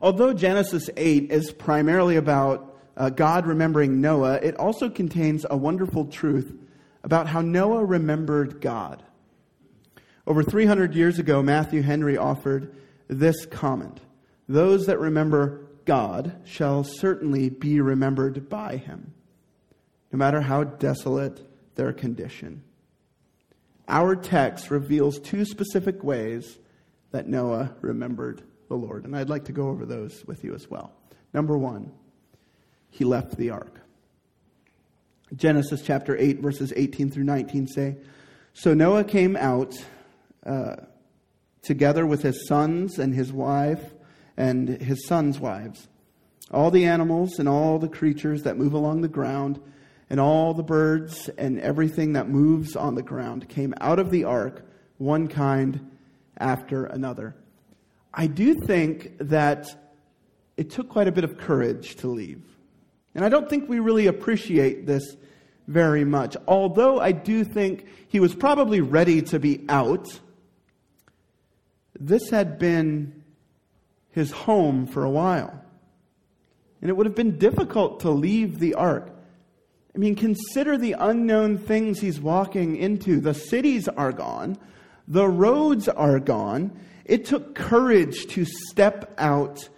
Although 0.00 0.32
Genesis 0.32 0.88
8 0.96 1.30
is 1.30 1.52
primarily 1.52 2.16
about 2.16 2.76
uh, 2.96 3.10
God 3.10 3.46
remembering 3.46 4.00
Noah, 4.00 4.34
it 4.34 4.56
also 4.56 4.88
contains 4.88 5.44
a 5.48 5.56
wonderful 5.56 6.06
truth 6.06 6.52
about 7.02 7.28
how 7.28 7.40
Noah 7.40 7.84
remembered 7.84 8.60
God. 8.60 9.02
Over 10.26 10.42
300 10.42 10.94
years 10.94 11.18
ago, 11.18 11.42
Matthew 11.42 11.82
Henry 11.82 12.16
offered 12.16 12.76
this 13.08 13.46
comment 13.46 14.00
Those 14.48 14.86
that 14.86 14.98
remember 14.98 15.66
God 15.84 16.40
shall 16.44 16.84
certainly 16.84 17.48
be 17.48 17.80
remembered 17.80 18.48
by 18.48 18.76
him, 18.76 19.14
no 20.12 20.18
matter 20.18 20.42
how 20.42 20.64
desolate 20.64 21.40
their 21.76 21.92
condition. 21.92 22.62
Our 23.88 24.14
text 24.14 24.70
reveals 24.70 25.18
two 25.18 25.46
specific 25.46 26.04
ways 26.04 26.58
that 27.10 27.26
Noah 27.26 27.74
remembered 27.80 28.42
the 28.68 28.76
Lord. 28.76 29.04
And 29.04 29.16
I'd 29.16 29.28
like 29.28 29.44
to 29.46 29.52
go 29.52 29.68
over 29.68 29.84
those 29.84 30.24
with 30.26 30.44
you 30.44 30.54
as 30.54 30.70
well. 30.70 30.92
Number 31.32 31.56
one, 31.56 31.92
he 32.90 33.04
left 33.04 33.36
the 33.36 33.50
ark. 33.50 33.80
Genesis 35.34 35.82
chapter 35.82 36.16
8, 36.16 36.40
verses 36.40 36.72
18 36.74 37.10
through 37.10 37.24
19 37.24 37.66
say 37.66 37.96
So 38.54 38.72
Noah 38.72 39.04
came 39.04 39.36
out 39.36 39.74
uh, 40.46 40.76
together 41.62 42.06
with 42.06 42.22
his 42.22 42.46
sons 42.48 42.98
and 42.98 43.14
his 43.14 43.32
wife 43.32 43.92
and 44.36 44.68
his 44.68 45.06
sons' 45.06 45.38
wives, 45.38 45.88
all 46.50 46.70
the 46.70 46.86
animals 46.86 47.38
and 47.38 47.48
all 47.48 47.78
the 47.78 47.88
creatures 47.88 48.44
that 48.44 48.56
move 48.56 48.72
along 48.72 49.02
the 49.02 49.08
ground, 49.08 49.60
and 50.08 50.18
all 50.18 50.54
the 50.54 50.62
birds 50.62 51.28
and 51.36 51.60
everything 51.60 52.14
that 52.14 52.28
moves 52.28 52.74
on 52.74 52.94
the 52.94 53.02
ground 53.02 53.48
came 53.48 53.74
out 53.80 53.98
of 53.98 54.10
the 54.10 54.24
ark, 54.24 54.64
one 54.96 55.28
kind 55.28 55.90
after 56.38 56.86
another. 56.86 57.36
I 58.12 58.26
do 58.26 58.54
think 58.54 59.16
that 59.18 59.66
it 60.56 60.70
took 60.70 60.88
quite 60.88 61.08
a 61.08 61.12
bit 61.12 61.24
of 61.24 61.38
courage 61.38 61.96
to 61.96 62.08
leave. 62.08 62.42
And 63.14 63.24
I 63.24 63.28
don't 63.28 63.48
think 63.48 63.68
we 63.68 63.80
really 63.80 64.06
appreciate 64.06 64.86
this 64.86 65.16
very 65.66 66.04
much. 66.04 66.36
Although 66.46 66.98
I 67.00 67.12
do 67.12 67.44
think 67.44 67.86
he 68.08 68.20
was 68.20 68.34
probably 68.34 68.80
ready 68.80 69.22
to 69.22 69.38
be 69.38 69.64
out, 69.68 70.08
this 71.98 72.30
had 72.30 72.58
been 72.58 73.22
his 74.10 74.30
home 74.30 74.86
for 74.86 75.04
a 75.04 75.10
while. 75.10 75.62
And 76.80 76.90
it 76.90 76.96
would 76.96 77.06
have 77.06 77.14
been 77.14 77.38
difficult 77.38 78.00
to 78.00 78.10
leave 78.10 78.58
the 78.58 78.74
ark. 78.74 79.10
I 79.94 79.98
mean, 79.98 80.14
consider 80.14 80.78
the 80.78 80.94
unknown 80.98 81.58
things 81.58 82.00
he's 82.00 82.20
walking 82.20 82.76
into. 82.76 83.20
The 83.20 83.34
cities 83.34 83.88
are 83.88 84.12
gone, 84.12 84.56
the 85.06 85.28
roads 85.28 85.88
are 85.88 86.20
gone, 86.20 86.78
it 87.08 87.24
took 87.24 87.54
courage 87.54 88.26
to 88.28 88.44
step 88.44 89.14
out 89.18 89.68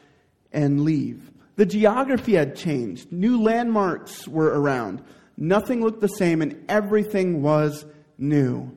and 0.52 0.84
leave. 0.84 1.30
The 1.56 1.64
geography 1.64 2.34
had 2.34 2.56
changed. 2.56 3.12
New 3.12 3.40
landmarks 3.40 4.26
were 4.26 4.60
around. 4.60 5.02
Nothing 5.36 5.80
looked 5.80 6.00
the 6.00 6.08
same, 6.08 6.42
and 6.42 6.64
everything 6.68 7.42
was 7.42 7.86
new. 8.18 8.76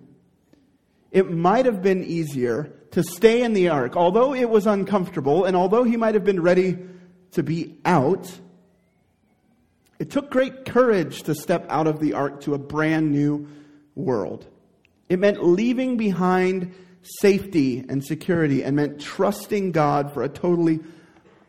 It 1.11 1.31
might 1.31 1.65
have 1.65 1.81
been 1.81 2.03
easier 2.03 2.71
to 2.91 3.03
stay 3.03 3.41
in 3.41 3.53
the 3.53 3.69
ark, 3.69 3.97
although 3.97 4.33
it 4.33 4.49
was 4.49 4.67
uncomfortable, 4.67 5.45
and 5.45 5.55
although 5.55 5.83
he 5.83 5.97
might 5.97 6.13
have 6.13 6.23
been 6.23 6.41
ready 6.41 6.77
to 7.31 7.41
be 7.41 7.77
out, 7.85 8.31
it 9.97 10.11
took 10.11 10.29
great 10.29 10.65
courage 10.65 11.23
to 11.23 11.33
step 11.33 11.65
out 11.69 11.87
of 11.87 11.99
the 11.99 12.13
ark 12.13 12.41
to 12.41 12.53
a 12.53 12.59
brand 12.59 13.11
new 13.11 13.47
world. 13.95 14.45
It 15.09 15.19
meant 15.19 15.43
leaving 15.43 15.97
behind 15.97 16.73
safety 17.03 17.83
and 17.87 18.03
security 18.03 18.63
and 18.63 18.75
meant 18.75 18.99
trusting 18.99 19.71
God 19.71 20.13
for 20.13 20.23
a 20.23 20.29
totally 20.29 20.79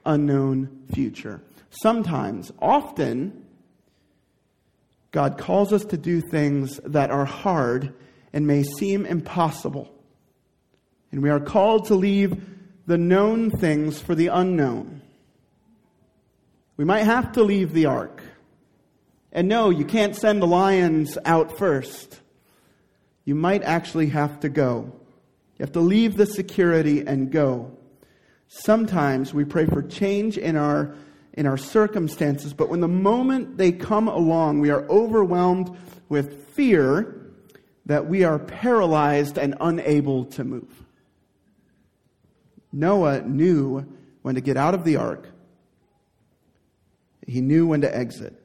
unknown 0.04 0.84
future. 0.92 1.40
Sometimes, 1.70 2.52
often, 2.60 3.44
God 5.10 5.38
calls 5.38 5.72
us 5.72 5.84
to 5.86 5.96
do 5.96 6.20
things 6.20 6.80
that 6.84 7.10
are 7.10 7.24
hard 7.24 7.94
and 8.32 8.46
may 8.46 8.62
seem 8.64 9.06
impossible. 9.06 9.90
And 11.12 11.22
we 11.22 11.30
are 11.30 11.40
called 11.40 11.86
to 11.86 11.94
leave 11.94 12.44
the 12.86 12.98
known 12.98 13.50
things 13.50 14.00
for 14.00 14.14
the 14.14 14.26
unknown. 14.26 15.02
We 16.76 16.84
might 16.84 17.04
have 17.04 17.32
to 17.32 17.44
leave 17.44 17.72
the 17.72 17.86
ark. 17.86 18.22
And 19.32 19.48
no, 19.48 19.70
you 19.70 19.84
can't 19.84 20.16
send 20.16 20.42
the 20.42 20.46
lions 20.46 21.16
out 21.24 21.56
first. 21.56 22.20
You 23.24 23.34
might 23.34 23.62
actually 23.62 24.08
have 24.08 24.40
to 24.40 24.48
go. 24.48 24.92
You 25.58 25.62
have 25.62 25.72
to 25.72 25.80
leave 25.80 26.16
the 26.16 26.26
security 26.26 27.06
and 27.06 27.30
go. 27.30 27.76
Sometimes 28.48 29.32
we 29.32 29.44
pray 29.44 29.66
for 29.66 29.82
change 29.82 30.36
in 30.36 30.56
our, 30.56 30.94
in 31.32 31.46
our 31.46 31.56
circumstances, 31.56 32.52
but 32.52 32.68
when 32.68 32.80
the 32.80 32.88
moment 32.88 33.56
they 33.56 33.72
come 33.72 34.08
along, 34.08 34.60
we 34.60 34.70
are 34.70 34.86
overwhelmed 34.88 35.76
with 36.08 36.48
fear 36.50 37.20
that 37.86 38.06
we 38.06 38.24
are 38.24 38.38
paralyzed 38.38 39.38
and 39.38 39.54
unable 39.60 40.24
to 40.24 40.44
move. 40.44 40.84
Noah 42.72 43.22
knew 43.22 43.86
when 44.22 44.34
to 44.34 44.40
get 44.40 44.56
out 44.56 44.74
of 44.74 44.84
the 44.84 44.96
ark, 44.96 45.28
he 47.26 47.40
knew 47.40 47.66
when 47.68 47.82
to 47.82 47.96
exit. 47.96 48.40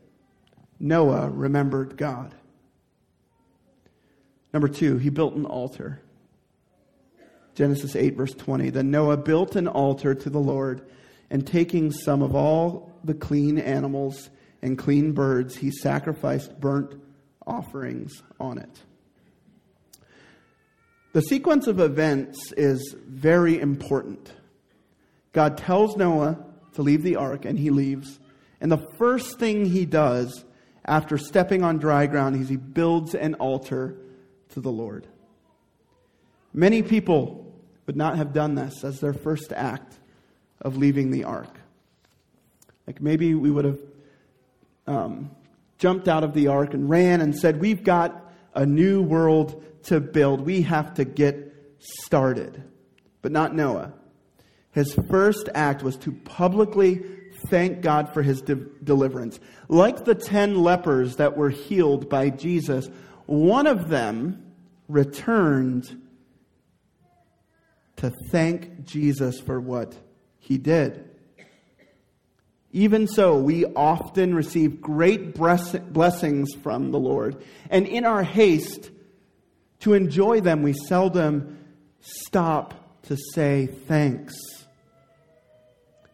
Noah 0.80 1.30
remembered 1.30 1.98
God. 1.98 2.34
Number 4.54 4.68
two, 4.68 4.98
he 4.98 5.10
built 5.10 5.36
an 5.36 5.46
altar. 5.46 6.02
Genesis 7.60 7.94
8, 7.94 8.16
verse 8.16 8.34
20. 8.34 8.70
Then 8.70 8.90
Noah 8.90 9.18
built 9.18 9.58
an 9.58 9.68
altar 9.68 10.16
to 10.16 10.30
the 10.30 10.40
Lord, 10.40 10.90
and 11.30 11.46
taking 11.46 11.92
some 11.92 12.22
of 12.22 12.34
all 12.34 12.94
the 13.04 13.14
clean 13.14 13.58
animals 13.58 14.30
and 14.62 14.78
clean 14.78 15.12
birds, 15.12 15.58
he 15.58 15.70
sacrificed 15.70 16.58
burnt 16.62 16.96
offerings 17.46 18.24
on 18.40 18.60
it. 18.60 18.70
The 21.12 21.22
sequence 21.22 21.68
of 21.68 21.82
events 21.82 22.54
is 22.54 22.96
very 23.06 23.60
important. 23.60 24.32
God 25.34 25.58
tells 25.58 25.98
Noah 25.98 26.40
to 26.76 26.82
leave 26.82 27.04
the 27.04 27.18
ark, 27.18 27.44
and 27.44 27.60
he 27.60 27.72
leaves. 27.72 28.22
And 28.62 28.72
the 28.72 28.88
first 28.98 29.38
thing 29.38 29.66
he 29.66 29.86
does 29.86 30.46
after 30.86 31.18
stepping 31.18 31.66
on 31.66 31.78
dry 31.78 32.08
ground 32.08 32.42
is 32.42 32.48
he 32.48 32.56
builds 32.56 33.16
an 33.16 33.34
altar 33.34 33.98
to 34.52 34.62
the 34.62 34.72
Lord. 34.72 35.08
Many 36.54 36.84
people 36.84 37.48
would 37.90 37.98
not 37.98 38.18
have 38.18 38.34
done 38.34 38.54
this 38.54 38.84
as 38.84 39.00
their 39.00 39.14
first 39.14 39.52
act 39.52 39.96
of 40.62 40.78
leaving 40.78 41.10
the 41.10 41.24
ark. 41.24 41.58
Like 42.86 43.02
maybe 43.02 43.34
we 43.34 43.50
would 43.50 43.66
have 43.66 43.80
um, 44.86 45.32
jumped 45.80 46.08
out 46.08 46.24
of 46.24 46.36
the 46.36 46.50
ark 46.50 46.76
and 46.76 46.88
ran 46.88 47.20
and 47.20 47.36
said, 47.36 47.60
We've 47.60 47.84
got 47.84 48.32
a 48.54 48.64
new 48.64 49.02
world 49.02 49.64
to 49.86 50.00
build. 50.00 50.42
We 50.42 50.62
have 50.62 50.94
to 50.94 51.04
get 51.04 51.52
started. 51.80 52.64
But 53.24 53.32
not 53.32 53.56
Noah. 53.56 53.92
His 54.72 54.94
first 55.10 55.50
act 55.56 55.82
was 55.82 55.98
to 55.98 56.12
publicly 56.12 57.04
thank 57.48 57.82
God 57.82 58.14
for 58.14 58.22
his 58.22 58.44
de- 58.44 58.68
deliverance. 58.84 59.40
Like 59.68 60.06
the 60.06 60.14
ten 60.14 60.62
lepers 60.62 61.16
that 61.16 61.36
were 61.36 61.50
healed 61.50 62.08
by 62.08 62.30
Jesus, 62.30 62.88
one 63.26 63.66
of 63.66 63.90
them 63.90 64.46
returned 64.88 66.00
to 68.00 68.12
thank 68.30 68.86
Jesus 68.86 69.40
for 69.40 69.60
what 69.60 69.96
he 70.40 70.58
did. 70.58 71.06
Even 72.72 73.08
so, 73.08 73.38
we 73.38 73.66
often 73.66 74.36
receive 74.36 74.82
great 74.82 75.34
blessings 75.34 76.54
from 76.62 76.92
the 76.92 77.00
Lord, 77.00 77.44
and 77.70 77.88
in 77.88 78.06
our 78.06 78.24
haste 78.24 78.92
to 79.80 79.94
enjoy 79.94 80.42
them, 80.42 80.62
we 80.62 80.74
seldom 80.74 81.58
stop 82.02 83.02
to 83.04 83.18
say 83.34 83.66
thanks. 83.66 84.36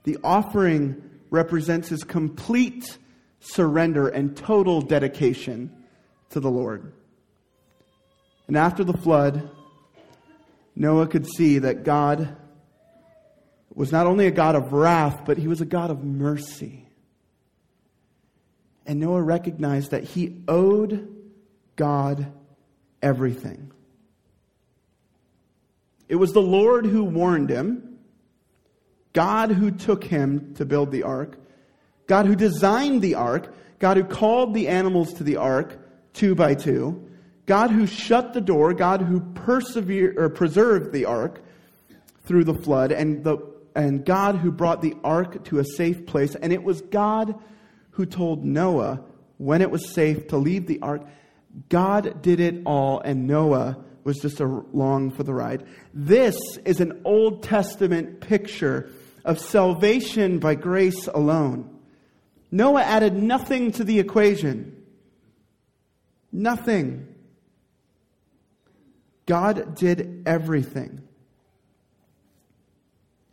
The 0.03 0.17
offering 0.23 1.01
represents 1.29 1.89
his 1.89 2.03
complete 2.03 2.97
surrender 3.39 4.07
and 4.07 4.37
total 4.37 4.81
dedication 4.81 5.71
to 6.29 6.39
the 6.39 6.49
Lord. 6.49 6.93
And 8.47 8.55
after 8.55 8.83
the 8.83 8.93
flood, 8.93 9.49
Noah 10.75 11.07
could 11.07 11.25
see 11.25 11.59
that 11.59 11.83
God 11.83 12.35
was 13.73 13.91
not 13.91 14.07
only 14.07 14.27
a 14.27 14.31
God 14.31 14.55
of 14.55 14.73
wrath, 14.73 15.21
but 15.25 15.37
he 15.37 15.47
was 15.47 15.61
a 15.61 15.65
God 15.65 15.91
of 15.91 16.03
mercy. 16.03 16.87
And 18.85 18.99
Noah 18.99 19.21
recognized 19.21 19.91
that 19.91 20.03
he 20.03 20.41
owed 20.47 21.13
God 21.75 22.31
everything. 23.01 23.71
It 26.07 26.15
was 26.15 26.33
the 26.33 26.41
Lord 26.41 26.85
who 26.85 27.03
warned 27.03 27.49
him, 27.49 27.97
God 29.13 29.51
who 29.51 29.71
took 29.71 30.03
him 30.03 30.53
to 30.55 30.65
build 30.65 30.91
the 30.91 31.03
ark, 31.03 31.37
God 32.05 32.27
who 32.27 32.35
designed 32.35 33.01
the 33.01 33.15
ark, 33.15 33.53
God 33.79 33.97
who 33.97 34.03
called 34.03 34.53
the 34.53 34.67
animals 34.67 35.13
to 35.13 35.23
the 35.23 35.37
ark 35.37 35.79
two 36.13 36.35
by 36.35 36.53
two, 36.53 37.09
God 37.45 37.71
who 37.71 37.85
shut 37.85 38.33
the 38.33 38.41
door, 38.41 38.73
God 38.73 39.01
who 39.01 39.19
persevered 39.19 40.17
or 40.17 40.29
preserved 40.29 40.91
the 40.91 41.05
ark 41.05 41.43
through 42.23 42.43
the 42.43 42.55
flood, 42.55 42.91
and 42.91 43.23
the 43.23 43.37
and 43.75 44.05
God 44.05 44.37
who 44.37 44.51
brought 44.51 44.81
the 44.81 44.95
ark 45.03 45.43
to 45.45 45.59
a 45.59 45.65
safe 45.65 46.05
place. 46.05 46.33
And 46.35 46.53
it 46.53 46.63
was 46.63 46.81
God 46.81 47.35
who 47.91 48.05
told 48.05 48.45
Noah 48.45 49.01
when 49.37 49.61
it 49.61 49.69
was 49.69 49.93
safe 49.93 50.27
to 50.29 50.37
leave 50.37 50.65
the 50.65 50.79
ark. 50.81 51.05
God 51.69 52.21
did 52.21 52.39
it 52.39 52.61
all, 52.65 52.99
and 53.01 53.27
Noah 53.27 53.77
was 54.03 54.17
just 54.19 54.39
along 54.39 55.11
for 55.11 55.23
the 55.23 55.33
ride. 55.33 55.65
This 55.93 56.37
is 56.63 56.79
an 56.79 57.01
Old 57.03 57.43
Testament 57.43 58.21
picture 58.21 58.89
of 59.25 59.39
salvation 59.39 60.39
by 60.39 60.55
grace 60.55 61.07
alone. 61.07 61.79
Noah 62.51 62.83
added 62.83 63.15
nothing 63.15 63.71
to 63.73 63.83
the 63.83 63.99
equation. 63.99 64.83
Nothing. 66.31 67.14
God 69.25 69.75
did 69.75 70.23
everything. 70.25 71.01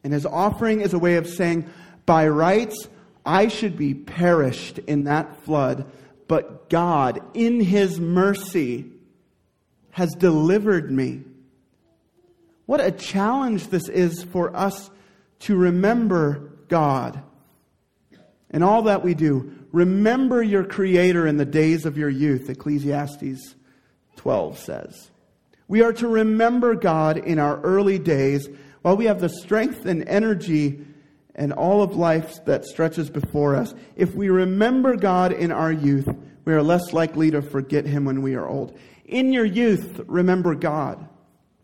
And 0.04 0.12
his 0.12 0.26
offering 0.26 0.80
is 0.80 0.94
a 0.94 0.98
way 0.98 1.16
of 1.16 1.28
saying, 1.28 1.68
by 2.06 2.26
rights, 2.28 2.88
I 3.24 3.48
should 3.48 3.76
be 3.76 3.94
perished 3.94 4.78
in 4.78 5.04
that 5.04 5.44
flood, 5.44 5.90
but 6.26 6.68
God, 6.68 7.20
in 7.34 7.60
his 7.60 8.00
mercy, 8.00 8.90
has 9.90 10.14
delivered 10.14 10.90
me. 10.90 11.22
What 12.66 12.80
a 12.80 12.90
challenge 12.90 13.68
this 13.68 13.88
is 13.88 14.24
for 14.24 14.56
us 14.56 14.90
to 15.40 15.56
remember 15.56 16.52
God 16.68 17.22
and 18.50 18.64
all 18.64 18.82
that 18.82 19.04
we 19.04 19.14
do. 19.14 19.52
Remember 19.72 20.42
your 20.42 20.64
Creator 20.64 21.26
in 21.26 21.36
the 21.36 21.44
days 21.44 21.86
of 21.86 21.96
your 21.96 22.10
youth, 22.10 22.48
Ecclesiastes 22.48 23.54
12 24.16 24.58
says. 24.58 25.10
We 25.72 25.80
are 25.80 25.94
to 25.94 26.06
remember 26.06 26.74
God 26.74 27.16
in 27.16 27.38
our 27.38 27.58
early 27.62 27.98
days 27.98 28.46
while 28.82 28.94
we 28.94 29.06
have 29.06 29.22
the 29.22 29.30
strength 29.30 29.86
and 29.86 30.06
energy 30.06 30.84
and 31.34 31.50
all 31.50 31.82
of 31.82 31.96
life 31.96 32.44
that 32.44 32.66
stretches 32.66 33.08
before 33.08 33.56
us. 33.56 33.74
If 33.96 34.14
we 34.14 34.28
remember 34.28 34.96
God 34.96 35.32
in 35.32 35.50
our 35.50 35.72
youth, 35.72 36.06
we 36.44 36.52
are 36.52 36.62
less 36.62 36.92
likely 36.92 37.30
to 37.30 37.40
forget 37.40 37.86
Him 37.86 38.04
when 38.04 38.20
we 38.20 38.34
are 38.34 38.46
old. 38.46 38.78
In 39.06 39.32
your 39.32 39.46
youth, 39.46 40.02
remember 40.08 40.54
God. 40.54 41.08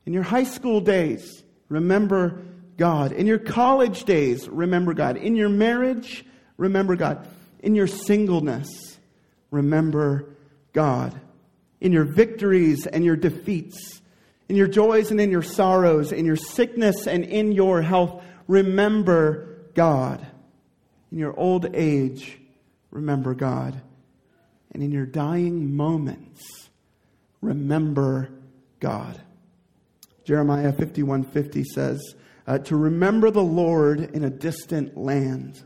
In 0.06 0.14
your 0.14 0.22
high 0.22 0.44
school 0.44 0.80
days, 0.80 1.44
remember 1.68 2.42
God. 2.78 3.12
In 3.12 3.26
your 3.26 3.38
college 3.38 4.04
days, 4.04 4.48
remember 4.48 4.94
God. 4.94 5.18
In 5.18 5.36
your 5.36 5.50
marriage, 5.50 6.24
remember 6.56 6.96
God. 6.96 7.28
In 7.60 7.74
your 7.74 7.86
singleness, 7.86 8.98
remember 9.50 10.34
God. 10.72 11.20
In 11.80 11.92
your 11.92 12.04
victories 12.04 12.86
and 12.86 13.04
your 13.04 13.16
defeats, 13.16 14.02
in 14.48 14.56
your 14.56 14.66
joys 14.66 15.10
and 15.10 15.20
in 15.20 15.30
your 15.30 15.42
sorrows, 15.42 16.12
in 16.12 16.24
your 16.24 16.36
sickness 16.36 17.06
and 17.06 17.24
in 17.24 17.52
your 17.52 17.82
health, 17.82 18.22
remember 18.46 19.58
God. 19.74 20.26
In 21.12 21.18
your 21.18 21.38
old 21.38 21.74
age, 21.74 22.38
remember 22.90 23.34
God. 23.34 23.80
And 24.72 24.82
in 24.82 24.90
your 24.90 25.06
dying 25.06 25.76
moments, 25.76 26.68
remember 27.40 28.30
God. 28.80 29.20
Jeremiah 30.24 30.72
51:50 30.72 31.64
says, 31.64 32.14
uh, 32.46 32.58
"To 32.58 32.76
remember 32.76 33.30
the 33.30 33.42
Lord 33.42 34.10
in 34.14 34.24
a 34.24 34.30
distant 34.30 34.96
land." 34.96 35.62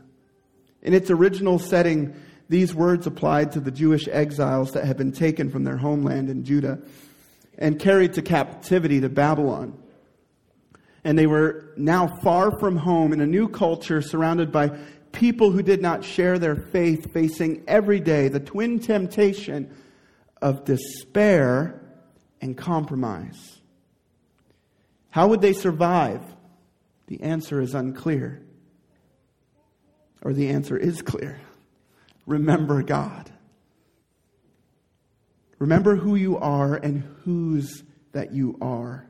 In 0.81 0.93
its 0.93 1.09
original 1.09 1.59
setting, 1.59 2.13
these 2.49 2.73
words 2.73 3.07
applied 3.07 3.53
to 3.53 3.59
the 3.59 3.71
Jewish 3.71 4.07
exiles 4.07 4.71
that 4.73 4.85
had 4.85 4.97
been 4.97 5.11
taken 5.11 5.49
from 5.49 5.63
their 5.63 5.77
homeland 5.77 6.29
in 6.29 6.43
Judah 6.43 6.79
and 7.57 7.79
carried 7.79 8.13
to 8.13 8.21
captivity 8.21 8.99
to 9.01 9.09
Babylon. 9.09 9.77
And 11.03 11.17
they 11.17 11.27
were 11.27 11.73
now 11.77 12.07
far 12.21 12.57
from 12.59 12.77
home 12.77 13.13
in 13.13 13.21
a 13.21 13.25
new 13.25 13.47
culture 13.47 14.01
surrounded 14.01 14.51
by 14.51 14.69
people 15.11 15.51
who 15.51 15.61
did 15.61 15.81
not 15.81 16.03
share 16.03 16.39
their 16.39 16.55
faith, 16.55 17.13
facing 17.13 17.63
every 17.67 17.99
day 17.99 18.27
the 18.27 18.39
twin 18.39 18.79
temptation 18.79 19.75
of 20.41 20.65
despair 20.65 21.81
and 22.41 22.57
compromise. 22.57 23.59
How 25.09 25.27
would 25.27 25.41
they 25.41 25.53
survive? 25.53 26.21
The 27.07 27.21
answer 27.21 27.61
is 27.61 27.75
unclear. 27.75 28.41
Or 30.23 30.33
the 30.33 30.49
answer 30.49 30.77
is 30.77 31.01
clear. 31.01 31.39
Remember 32.25 32.83
God. 32.83 33.31
Remember 35.59 35.95
who 35.95 36.15
you 36.15 36.37
are 36.37 36.75
and 36.75 37.03
whose 37.23 37.83
that 38.11 38.33
you 38.33 38.57
are. 38.61 39.07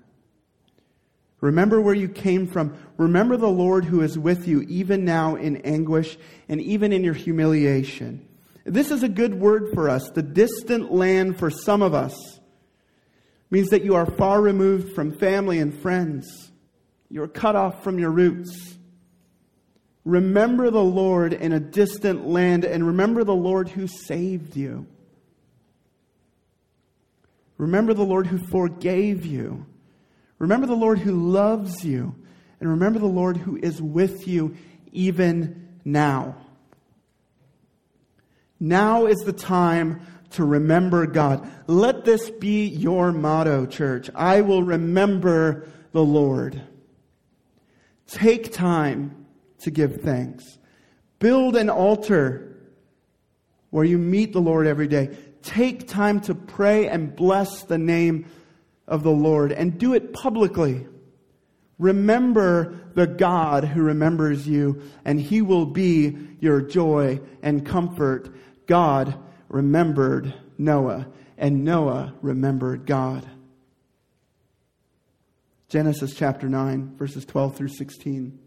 Remember 1.41 1.81
where 1.81 1.93
you 1.93 2.07
came 2.07 2.47
from. 2.47 2.77
Remember 2.97 3.35
the 3.35 3.47
Lord 3.47 3.85
who 3.85 4.01
is 4.01 4.17
with 4.17 4.47
you, 4.47 4.61
even 4.61 5.03
now 5.03 5.35
in 5.35 5.57
anguish 5.57 6.17
and 6.47 6.61
even 6.61 6.93
in 6.93 7.03
your 7.03 7.13
humiliation. 7.13 8.25
This 8.65 8.91
is 8.91 9.03
a 9.03 9.09
good 9.09 9.33
word 9.33 9.71
for 9.73 9.89
us. 9.89 10.09
The 10.11 10.21
distant 10.21 10.93
land 10.93 11.37
for 11.37 11.49
some 11.49 11.81
of 11.81 11.93
us 11.93 12.15
means 13.49 13.69
that 13.69 13.83
you 13.83 13.95
are 13.95 14.05
far 14.05 14.41
removed 14.41 14.95
from 14.95 15.17
family 15.17 15.59
and 15.59 15.77
friends. 15.77 16.51
You're 17.09 17.27
cut 17.27 17.55
off 17.55 17.83
from 17.83 17.99
your 17.99 18.11
roots. 18.11 18.77
Remember 20.05 20.69
the 20.69 20.83
Lord 20.83 21.33
in 21.33 21.53
a 21.53 21.59
distant 21.59 22.27
land 22.27 22.65
and 22.65 22.85
remember 22.85 23.23
the 23.23 23.35
Lord 23.35 23.69
who 23.69 23.87
saved 23.87 24.57
you. 24.57 24.85
Remember 27.57 27.93
the 27.93 28.03
Lord 28.03 28.27
who 28.27 28.37
forgave 28.37 29.25
you. 29.25 29.65
Remember 30.39 30.67
the 30.67 30.75
Lord 30.75 30.99
who 30.99 31.13
loves 31.13 31.85
you. 31.85 32.15
And 32.59 32.69
remember 32.69 32.99
the 32.99 33.05
Lord 33.05 33.37
who 33.37 33.57
is 33.57 33.81
with 33.81 34.27
you 34.27 34.55
even 34.91 35.69
now. 35.85 36.35
Now 38.59 39.05
is 39.05 39.19
the 39.19 39.33
time 39.33 40.01
to 40.31 40.43
remember 40.43 41.05
God. 41.05 41.49
Let 41.67 42.05
this 42.05 42.29
be 42.29 42.65
your 42.67 43.11
motto, 43.11 43.65
church. 43.65 44.09
I 44.15 44.41
will 44.41 44.63
remember 44.63 45.67
the 45.91 46.03
Lord. 46.03 46.61
Take 48.07 48.51
time 48.51 49.22
to 49.63 49.71
give 49.71 50.01
thanks. 50.01 50.57
Build 51.19 51.55
an 51.55 51.69
altar 51.69 52.57
where 53.69 53.85
you 53.85 53.97
meet 53.97 54.33
the 54.33 54.41
Lord 54.41 54.67
every 54.67 54.87
day. 54.87 55.17
Take 55.41 55.87
time 55.87 56.21
to 56.21 56.35
pray 56.35 56.87
and 56.87 57.15
bless 57.15 57.63
the 57.63 57.77
name 57.77 58.25
of 58.87 59.03
the 59.03 59.11
Lord 59.11 59.51
and 59.51 59.77
do 59.77 59.93
it 59.93 60.13
publicly. 60.13 60.85
Remember 61.79 62.79
the 62.93 63.07
God 63.07 63.63
who 63.63 63.81
remembers 63.81 64.47
you, 64.47 64.81
and 65.03 65.19
he 65.19 65.41
will 65.41 65.65
be 65.65 66.15
your 66.39 66.61
joy 66.61 67.19
and 67.41 67.65
comfort. 67.65 68.29
God 68.67 69.17
remembered 69.49 70.33
Noah, 70.57 71.07
and 71.37 71.63
Noah 71.63 72.13
remembered 72.21 72.85
God. 72.85 73.27
Genesis 75.67 76.13
chapter 76.13 76.47
9, 76.47 76.95
verses 76.95 77.25
12 77.25 77.55
through 77.57 77.69
16 77.69 78.39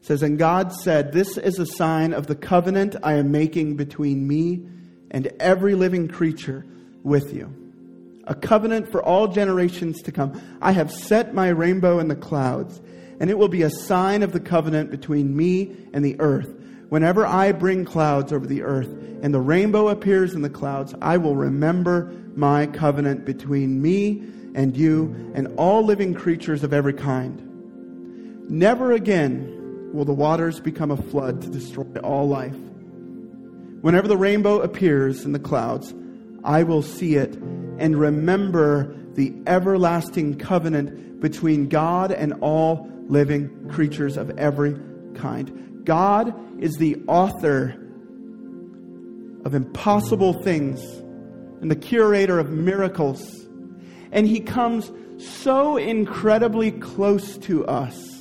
says, 0.00 0.22
And 0.22 0.38
God 0.38 0.72
said, 0.72 1.12
This 1.12 1.36
is 1.36 1.58
a 1.58 1.66
sign 1.66 2.12
of 2.12 2.26
the 2.26 2.36
covenant 2.36 2.96
I 3.02 3.14
am 3.14 3.30
making 3.30 3.76
between 3.76 4.26
me 4.26 4.66
and 5.10 5.26
every 5.40 5.74
living 5.74 6.08
creature 6.08 6.64
with 7.02 7.32
you 7.32 7.58
a 8.28 8.34
covenant 8.34 8.92
for 8.92 9.02
all 9.02 9.26
generations 9.26 10.02
to 10.02 10.12
come. 10.12 10.40
I 10.60 10.72
have 10.72 10.92
set 10.92 11.34
my 11.34 11.48
rainbow 11.48 11.98
in 11.98 12.08
the 12.08 12.14
clouds, 12.14 12.80
and 13.18 13.30
it 13.30 13.38
will 13.38 13.48
be 13.48 13.62
a 13.62 13.70
sign 13.70 14.22
of 14.22 14.32
the 14.32 14.40
covenant 14.40 14.90
between 14.90 15.34
me 15.34 15.74
and 15.92 16.04
the 16.04 16.20
earth. 16.20 16.54
Whenever 16.90 17.26
I 17.26 17.52
bring 17.52 17.84
clouds 17.84 18.32
over 18.32 18.46
the 18.46 18.62
earth 18.62 18.88
and 19.22 19.34
the 19.34 19.40
rainbow 19.40 19.88
appears 19.88 20.34
in 20.34 20.42
the 20.42 20.50
clouds, 20.50 20.94
I 21.02 21.16
will 21.16 21.36
remember 21.36 22.12
my 22.36 22.66
covenant 22.66 23.24
between 23.24 23.82
me 23.82 24.22
and 24.54 24.76
you 24.76 25.32
and 25.34 25.48
all 25.56 25.82
living 25.84 26.14
creatures 26.14 26.62
of 26.62 26.72
every 26.72 26.94
kind. 26.94 28.50
Never 28.50 28.92
again 28.92 29.57
will 29.92 30.04
the 30.04 30.12
waters 30.12 30.60
become 30.60 30.90
a 30.90 30.96
flood 30.96 31.42
to 31.42 31.48
destroy 31.48 31.84
all 32.02 32.28
life. 32.28 32.56
Whenever 33.80 34.08
the 34.08 34.16
rainbow 34.16 34.60
appears 34.60 35.24
in 35.24 35.32
the 35.32 35.38
clouds, 35.38 35.94
I 36.44 36.62
will 36.62 36.82
see 36.82 37.16
it 37.16 37.34
and 37.78 37.98
remember 37.98 38.94
the 39.14 39.34
everlasting 39.46 40.38
covenant 40.38 41.20
between 41.20 41.68
God 41.68 42.12
and 42.12 42.34
all 42.40 42.88
living 43.06 43.68
creatures 43.68 44.16
of 44.16 44.36
every 44.38 44.76
kind. 45.14 45.84
God 45.84 46.34
is 46.62 46.76
the 46.76 46.96
author 47.06 47.76
of 49.44 49.54
impossible 49.54 50.42
things 50.42 50.82
and 51.60 51.70
the 51.70 51.76
curator 51.76 52.38
of 52.38 52.50
miracles. 52.50 53.48
And 54.12 54.26
he 54.26 54.40
comes 54.40 54.90
so 55.18 55.76
incredibly 55.76 56.70
close 56.72 57.38
to 57.38 57.66
us 57.66 58.17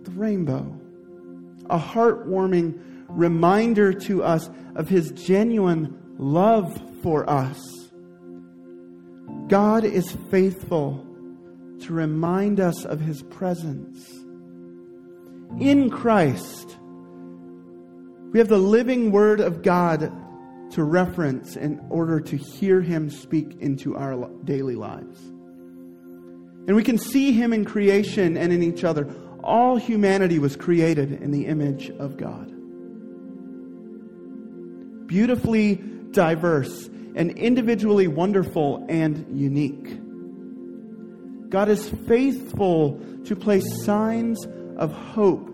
with 0.00 0.14
the 0.14 0.20
rainbow, 0.20 0.80
a 1.68 1.78
heartwarming 1.78 2.80
reminder 3.08 3.92
to 3.92 4.22
us 4.22 4.48
of 4.74 4.88
his 4.88 5.10
genuine 5.10 6.14
love 6.16 6.80
for 7.02 7.28
us. 7.28 7.90
God 9.48 9.84
is 9.84 10.16
faithful 10.30 11.06
to 11.80 11.92
remind 11.92 12.60
us 12.60 12.84
of 12.84 13.00
his 13.00 13.22
presence. 13.24 14.10
In 15.58 15.90
Christ, 15.90 16.78
we 18.32 18.38
have 18.38 18.48
the 18.48 18.58
living 18.58 19.10
word 19.10 19.40
of 19.40 19.62
God 19.62 20.12
to 20.70 20.84
reference 20.84 21.56
in 21.56 21.84
order 21.90 22.20
to 22.20 22.36
hear 22.36 22.80
him 22.80 23.10
speak 23.10 23.56
into 23.60 23.96
our 23.96 24.30
daily 24.44 24.76
lives. 24.76 25.20
And 26.68 26.76
we 26.76 26.84
can 26.84 26.96
see 26.96 27.32
him 27.32 27.52
in 27.52 27.64
creation 27.64 28.36
and 28.36 28.52
in 28.52 28.62
each 28.62 28.84
other. 28.84 29.12
All 29.42 29.76
humanity 29.76 30.38
was 30.38 30.56
created 30.56 31.12
in 31.12 31.30
the 31.30 31.46
image 31.46 31.90
of 31.90 32.16
God. 32.16 32.48
Beautifully 35.06 35.76
diverse 36.10 36.88
and 37.14 37.30
individually 37.32 38.06
wonderful 38.06 38.84
and 38.88 39.26
unique. 39.38 40.00
God 41.50 41.68
is 41.68 41.88
faithful 42.06 43.00
to 43.24 43.34
place 43.34 43.84
signs 43.84 44.46
of 44.76 44.92
hope 44.92 45.48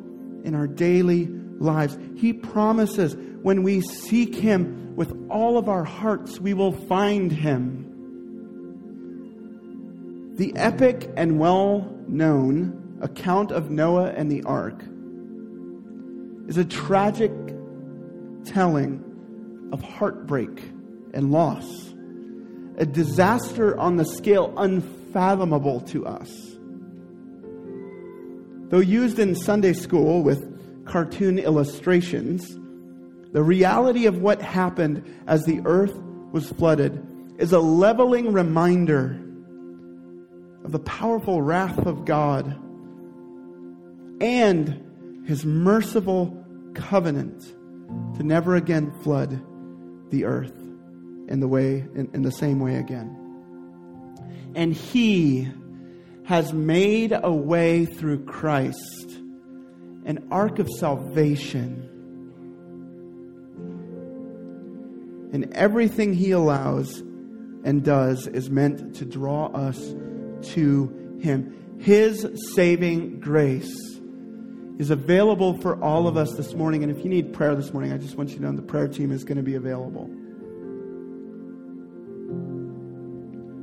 in 0.44 0.54
our 0.54 0.66
daily 0.66 1.26
lives. 1.26 1.98
He 2.16 2.32
promises 2.32 3.16
when 3.42 3.62
we 3.62 3.80
seek 3.80 4.34
Him 4.34 4.94
with 4.94 5.12
all 5.30 5.56
of 5.58 5.68
our 5.68 5.84
hearts, 5.84 6.40
we 6.40 6.54
will 6.54 6.72
find 6.72 7.32
Him. 7.32 7.84
The 10.36 10.54
epic 10.56 11.10
and 11.16 11.38
well 11.38 11.90
known 12.06 12.85
account 13.00 13.52
of 13.52 13.70
Noah 13.70 14.10
and 14.10 14.30
the 14.30 14.42
ark 14.44 14.82
is 16.48 16.56
a 16.56 16.64
tragic 16.64 17.32
telling 18.44 19.68
of 19.72 19.82
heartbreak 19.82 20.62
and 21.12 21.32
loss. 21.32 21.94
A 22.78 22.86
disaster 22.86 23.76
on 23.78 23.96
the 23.96 24.04
scale 24.04 24.54
unfathomable 24.56 25.80
to 25.82 26.06
us. 26.06 26.30
Though 28.68 28.80
used 28.80 29.18
in 29.18 29.34
Sunday 29.34 29.72
school 29.72 30.22
with 30.22 30.84
cartoon 30.84 31.38
illustrations, 31.38 32.56
the 33.32 33.42
reality 33.42 34.06
of 34.06 34.18
what 34.18 34.40
happened 34.40 35.04
as 35.26 35.44
the 35.44 35.60
earth 35.64 35.94
was 36.32 36.50
flooded 36.50 37.04
is 37.38 37.52
a 37.52 37.60
leveling 37.60 38.32
reminder 38.32 39.20
of 40.64 40.72
the 40.72 40.78
powerful 40.80 41.42
wrath 41.42 41.78
of 41.86 42.04
God 42.04 42.58
and 44.20 45.24
his 45.26 45.44
merciful 45.44 46.44
covenant 46.74 47.42
to 48.16 48.22
never 48.22 48.56
again 48.56 48.92
flood 49.02 49.40
the 50.10 50.24
earth 50.24 50.56
in 51.28 51.40
the 51.40 51.48
way 51.48 51.84
in, 51.94 52.08
in 52.14 52.22
the 52.22 52.30
same 52.30 52.60
way 52.60 52.76
again. 52.76 53.22
And 54.54 54.72
he 54.72 55.48
has 56.24 56.52
made 56.52 57.12
a 57.12 57.32
way 57.32 57.84
through 57.84 58.24
Christ, 58.24 59.10
an 60.04 60.26
ark 60.30 60.58
of 60.58 60.68
salvation. 60.70 61.82
And 65.32 65.52
everything 65.54 66.14
he 66.14 66.30
allows 66.30 67.02
and 67.66 67.84
does 67.84 68.28
is 68.28 68.48
meant 68.48 68.94
to 68.96 69.04
draw 69.04 69.46
us 69.46 69.76
to 70.54 71.18
Him. 71.20 71.76
His 71.80 72.26
saving 72.54 73.20
grace 73.20 73.95
is 74.78 74.90
available 74.90 75.56
for 75.58 75.82
all 75.82 76.06
of 76.06 76.16
us 76.16 76.34
this 76.34 76.54
morning. 76.54 76.82
And 76.82 76.94
if 76.94 77.02
you 77.02 77.10
need 77.10 77.32
prayer 77.32 77.54
this 77.54 77.72
morning, 77.72 77.92
I 77.92 77.98
just 77.98 78.16
want 78.16 78.30
you 78.30 78.36
to 78.36 78.42
know 78.42 78.52
the 78.52 78.62
prayer 78.62 78.88
team 78.88 79.10
is 79.10 79.24
going 79.24 79.36
to 79.36 79.42
be 79.42 79.54
available. 79.54 80.10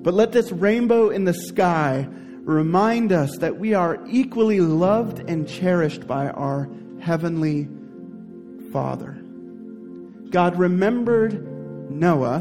But 0.03 0.14
let 0.14 0.32
this 0.32 0.51
rainbow 0.51 1.09
in 1.09 1.24
the 1.24 1.34
sky 1.34 2.07
remind 2.41 3.14
us 3.14 3.38
that 3.38 3.57
we 3.57 3.74
are 3.74 4.03
equally 4.09 4.59
loved 4.59 5.20
and 5.30 5.47
cherished 5.47 6.07
by 6.07 6.30
our 6.30 6.70
Heavenly 6.99 7.70
Father. 8.72 9.14
God 10.30 10.57
remembered 10.57 11.91
Noah, 11.91 12.39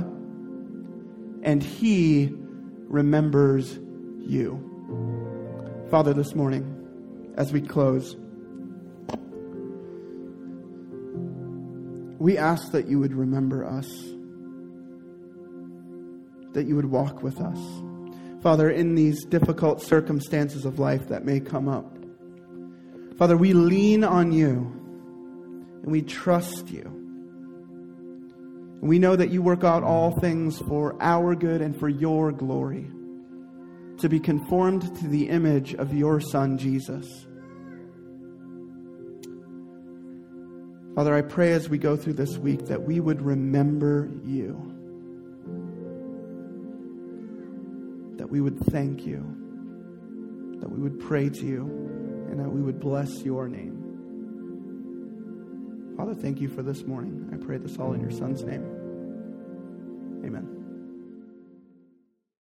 and 1.43 1.63
He 1.63 2.31
remembers 2.33 3.79
you. 4.19 4.69
Father, 5.91 6.15
this 6.15 6.35
morning, 6.35 7.33
as 7.37 7.53
we 7.53 7.61
close, 7.61 8.17
we 12.23 12.39
ask 12.39 12.71
that 12.71 12.87
you 12.87 13.01
would 13.01 13.13
remember 13.13 13.67
us, 13.67 13.89
that 16.53 16.67
you 16.69 16.77
would 16.77 16.87
walk 16.87 17.21
with 17.21 17.41
us. 17.41 17.59
Father, 18.43 18.71
in 18.71 18.95
these 18.95 19.25
difficult 19.25 19.83
circumstances 19.83 20.65
of 20.65 20.79
life 20.79 21.09
that 21.09 21.25
may 21.25 21.41
come 21.41 21.69
up, 21.69 21.97
Father, 23.19 23.37
we 23.37 23.53
lean 23.53 24.05
on 24.05 24.31
you 24.31 24.55
and 25.83 25.91
we 25.91 26.01
trust 26.01 26.71
you. 26.71 26.83
And 28.81 28.89
we 28.89 29.01
know 29.01 29.17
that 29.17 29.31
you 29.31 29.43
work 29.43 29.65
out 29.65 29.83
all 29.83 30.13
things 30.21 30.61
for 30.61 30.97
our 31.01 31.35
good 31.35 31.61
and 31.61 31.77
for 31.77 31.89
your 31.89 32.31
glory, 32.31 32.89
to 33.99 34.09
be 34.09 34.21
conformed 34.21 34.83
to 34.99 35.09
the 35.09 35.29
image 35.29 35.75
of 35.75 35.93
your 35.93 36.21
Son, 36.21 36.57
Jesus. 36.57 37.27
Father, 40.95 41.15
I 41.15 41.23
pray 41.23 41.53
as 41.53 41.69
we 41.69 41.79
go 41.79 41.97
through 41.97 42.15
this 42.15 42.37
week 42.37 42.67
that 42.67 42.83
we 42.83 43.01
would 43.01 43.23
remember 43.23 44.11
you. 44.25 44.73
that 48.23 48.31
we 48.31 48.41
would 48.41 48.57
thank 48.67 49.05
you, 49.05 49.19
that 50.61 50.71
we 50.71 50.79
would 50.79 51.01
pray 51.01 51.29
to 51.29 51.45
you, 51.45 51.63
and 52.31 52.39
that 52.39 52.49
we 52.49 52.63
would 52.63 52.79
bless 52.79 53.23
your 53.23 53.49
name. 53.49 53.83
Father, 55.97 56.15
thank 56.15 56.41
you 56.41 56.49
for 56.49 56.63
this 56.63 56.85
morning. 56.85 57.29
I 57.33 57.37
pray 57.45 57.57
this 57.59 57.79
all 57.81 57.95
in 57.95 58.01
your 58.01 58.13
Son's 58.13 58.45
name. 58.45 58.63
Amen. 60.25 60.62